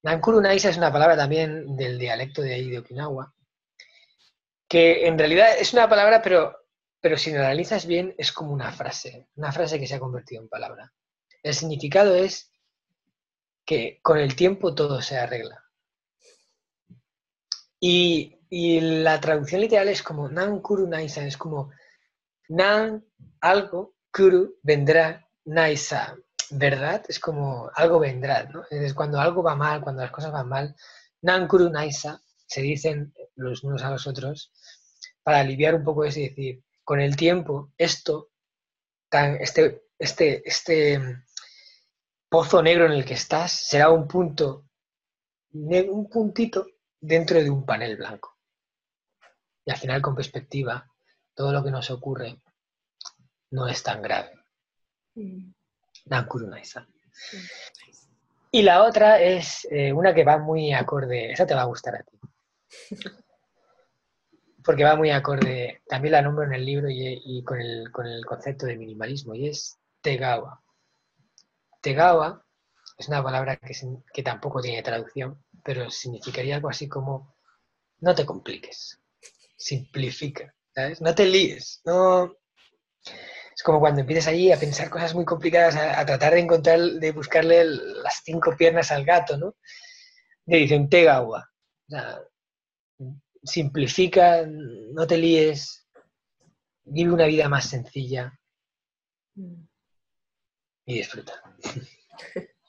[0.04, 3.34] Nankuru Naisa es una palabra también del dialecto de ahí de Okinawa,
[4.68, 6.56] que en realidad es una palabra, pero
[7.00, 10.42] pero si lo analizas bien es como una frase, una frase que se ha convertido
[10.42, 10.92] en palabra.
[11.42, 12.52] El significado es
[13.64, 15.64] que con el tiempo todo se arregla.
[17.80, 21.70] Y, la traducción literal es como Nan Kuru Naisa, es como
[22.48, 23.04] Nan
[23.40, 26.16] algo, Kuru vendrá, Naisa,
[26.50, 27.04] ¿verdad?
[27.08, 28.64] Es como algo vendrá, ¿no?
[28.68, 30.76] Es cuando algo va mal, cuando las cosas van mal,
[31.22, 34.52] Nan Kuru Naisa, se dicen los unos a los otros,
[35.22, 38.30] para aliviar un poco eso y decir, con el tiempo, esto,
[39.08, 41.24] tan, este, este, este mm,
[42.28, 44.66] pozo negro en el que estás, será un punto,
[45.52, 46.66] un puntito
[47.00, 48.39] dentro de un panel blanco.
[49.64, 50.90] Y al final, con perspectiva,
[51.34, 52.40] todo lo que nos ocurre
[53.50, 54.32] no es tan grave.
[55.14, 55.52] Mm.
[58.52, 61.96] Y la otra es eh, una que va muy acorde, esa te va a gustar
[61.96, 62.18] a ti.
[64.64, 68.76] porque va muy acorde, también la nombro en el libro y, con, el, concepto de
[68.76, 70.62] minimalismo, y es Tegawa.
[71.80, 72.44] Tegawa
[72.98, 77.34] es una palabra que, tampoco tiene traducción, pero significaría algo así como
[78.00, 78.99] no te compliques,
[79.60, 81.00] simplifica, ¿sabes?
[81.00, 82.34] No te líes, no...
[83.54, 87.12] Es como cuando empiezas allí a pensar cosas muy complicadas, a, tratar de encontrar, de
[87.12, 89.56] buscarle las cinco piernas al gato, ¿no?
[90.46, 91.46] Le dicen Tegawa.
[91.86, 92.20] O sea,
[93.42, 95.86] simplifica, no te líes,
[96.84, 98.32] vive una vida más sencilla
[100.86, 101.42] y disfruta.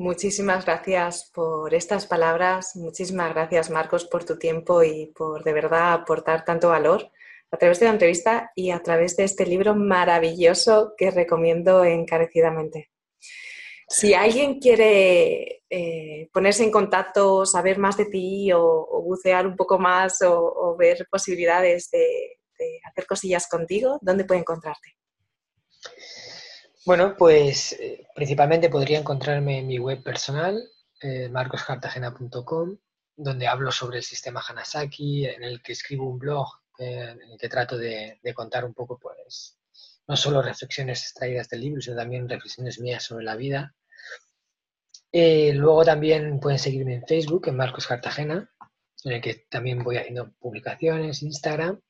[0.00, 5.92] Muchísimas gracias por estas palabras, muchísimas gracias Marcos por tu tiempo y por de verdad
[5.92, 7.12] aportar tanto valor
[7.50, 12.90] a través de la entrevista y a través de este libro maravilloso que recomiendo encarecidamente.
[13.90, 19.78] Si alguien quiere eh, ponerse en contacto, saber más de ti o, bucear un poco
[19.78, 22.38] más o, ver posibilidades de,
[22.90, 24.94] hacer cosillas contigo, ¿dónde puede encontrarte?
[26.86, 30.62] Bueno, pues eh, principalmente podría encontrarme en mi web personal,
[31.02, 32.78] eh, marcoscartagena.com,
[33.16, 37.50] donde hablo sobre el sistema Hanasaki, en el que escribo un blog en el que
[37.50, 39.58] trato de, de contar un poco, pues,
[40.08, 43.74] no solo reflexiones extraídas del libro, sino también reflexiones mías sobre la vida
[45.12, 48.48] eh, luego también pueden seguirme en Facebook, en Marcos Cartagena,
[49.04, 51.80] en el que también voy haciendo publicaciones, Instagram.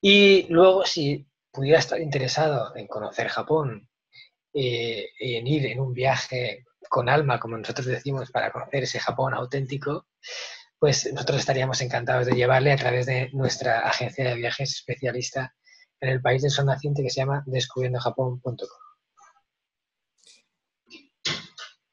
[0.00, 3.88] Y luego, si pudiera estar interesado en conocer Japón,
[4.54, 9.34] eh, en ir en un viaje con alma, como nosotros decimos, para conocer ese Japón
[9.34, 10.06] auténtico,
[10.78, 15.54] pues nosotros estaríamos encantados de llevarle a través de nuestra agencia de viajes especialista
[16.00, 18.89] en el país de sol naciente que se llama descubriendojapón.com.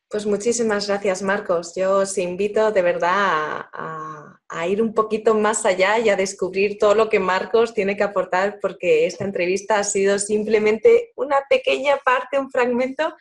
[0.09, 1.73] Pues muchísimas gracias, Marcos.
[1.75, 6.95] Yo os invito de verdad a, ir un poquito más allá y a descubrir todo
[6.95, 12.39] lo que Marcos tiene que aportar, porque esta entrevista ha sido simplemente una pequeña parte,
[12.39, 13.15] un fragmento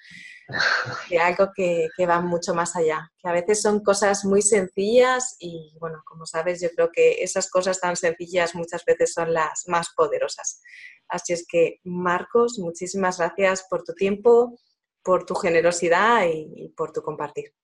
[1.11, 5.37] de algo que, que, va mucho más allá, que a veces son cosas muy sencillas
[5.41, 9.64] y, bueno, como sabes, yo creo que esas cosas tan sencillas muchas veces son las
[9.66, 10.62] más poderosas.
[11.09, 14.57] Así es que, Marcos, muchísimas gracias por tu tiempo,
[15.07, 17.54] por tu generosidad y, por tu compartir.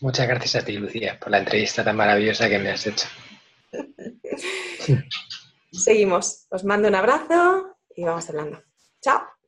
[0.00, 3.06] Muchas gracias a ti, Lucía, por la entrevista tan maravillosa que me has hecho.
[5.72, 6.48] Seguimos.
[6.50, 8.60] Os mando un abrazo y vamos hablando.
[9.00, 9.39] Chao.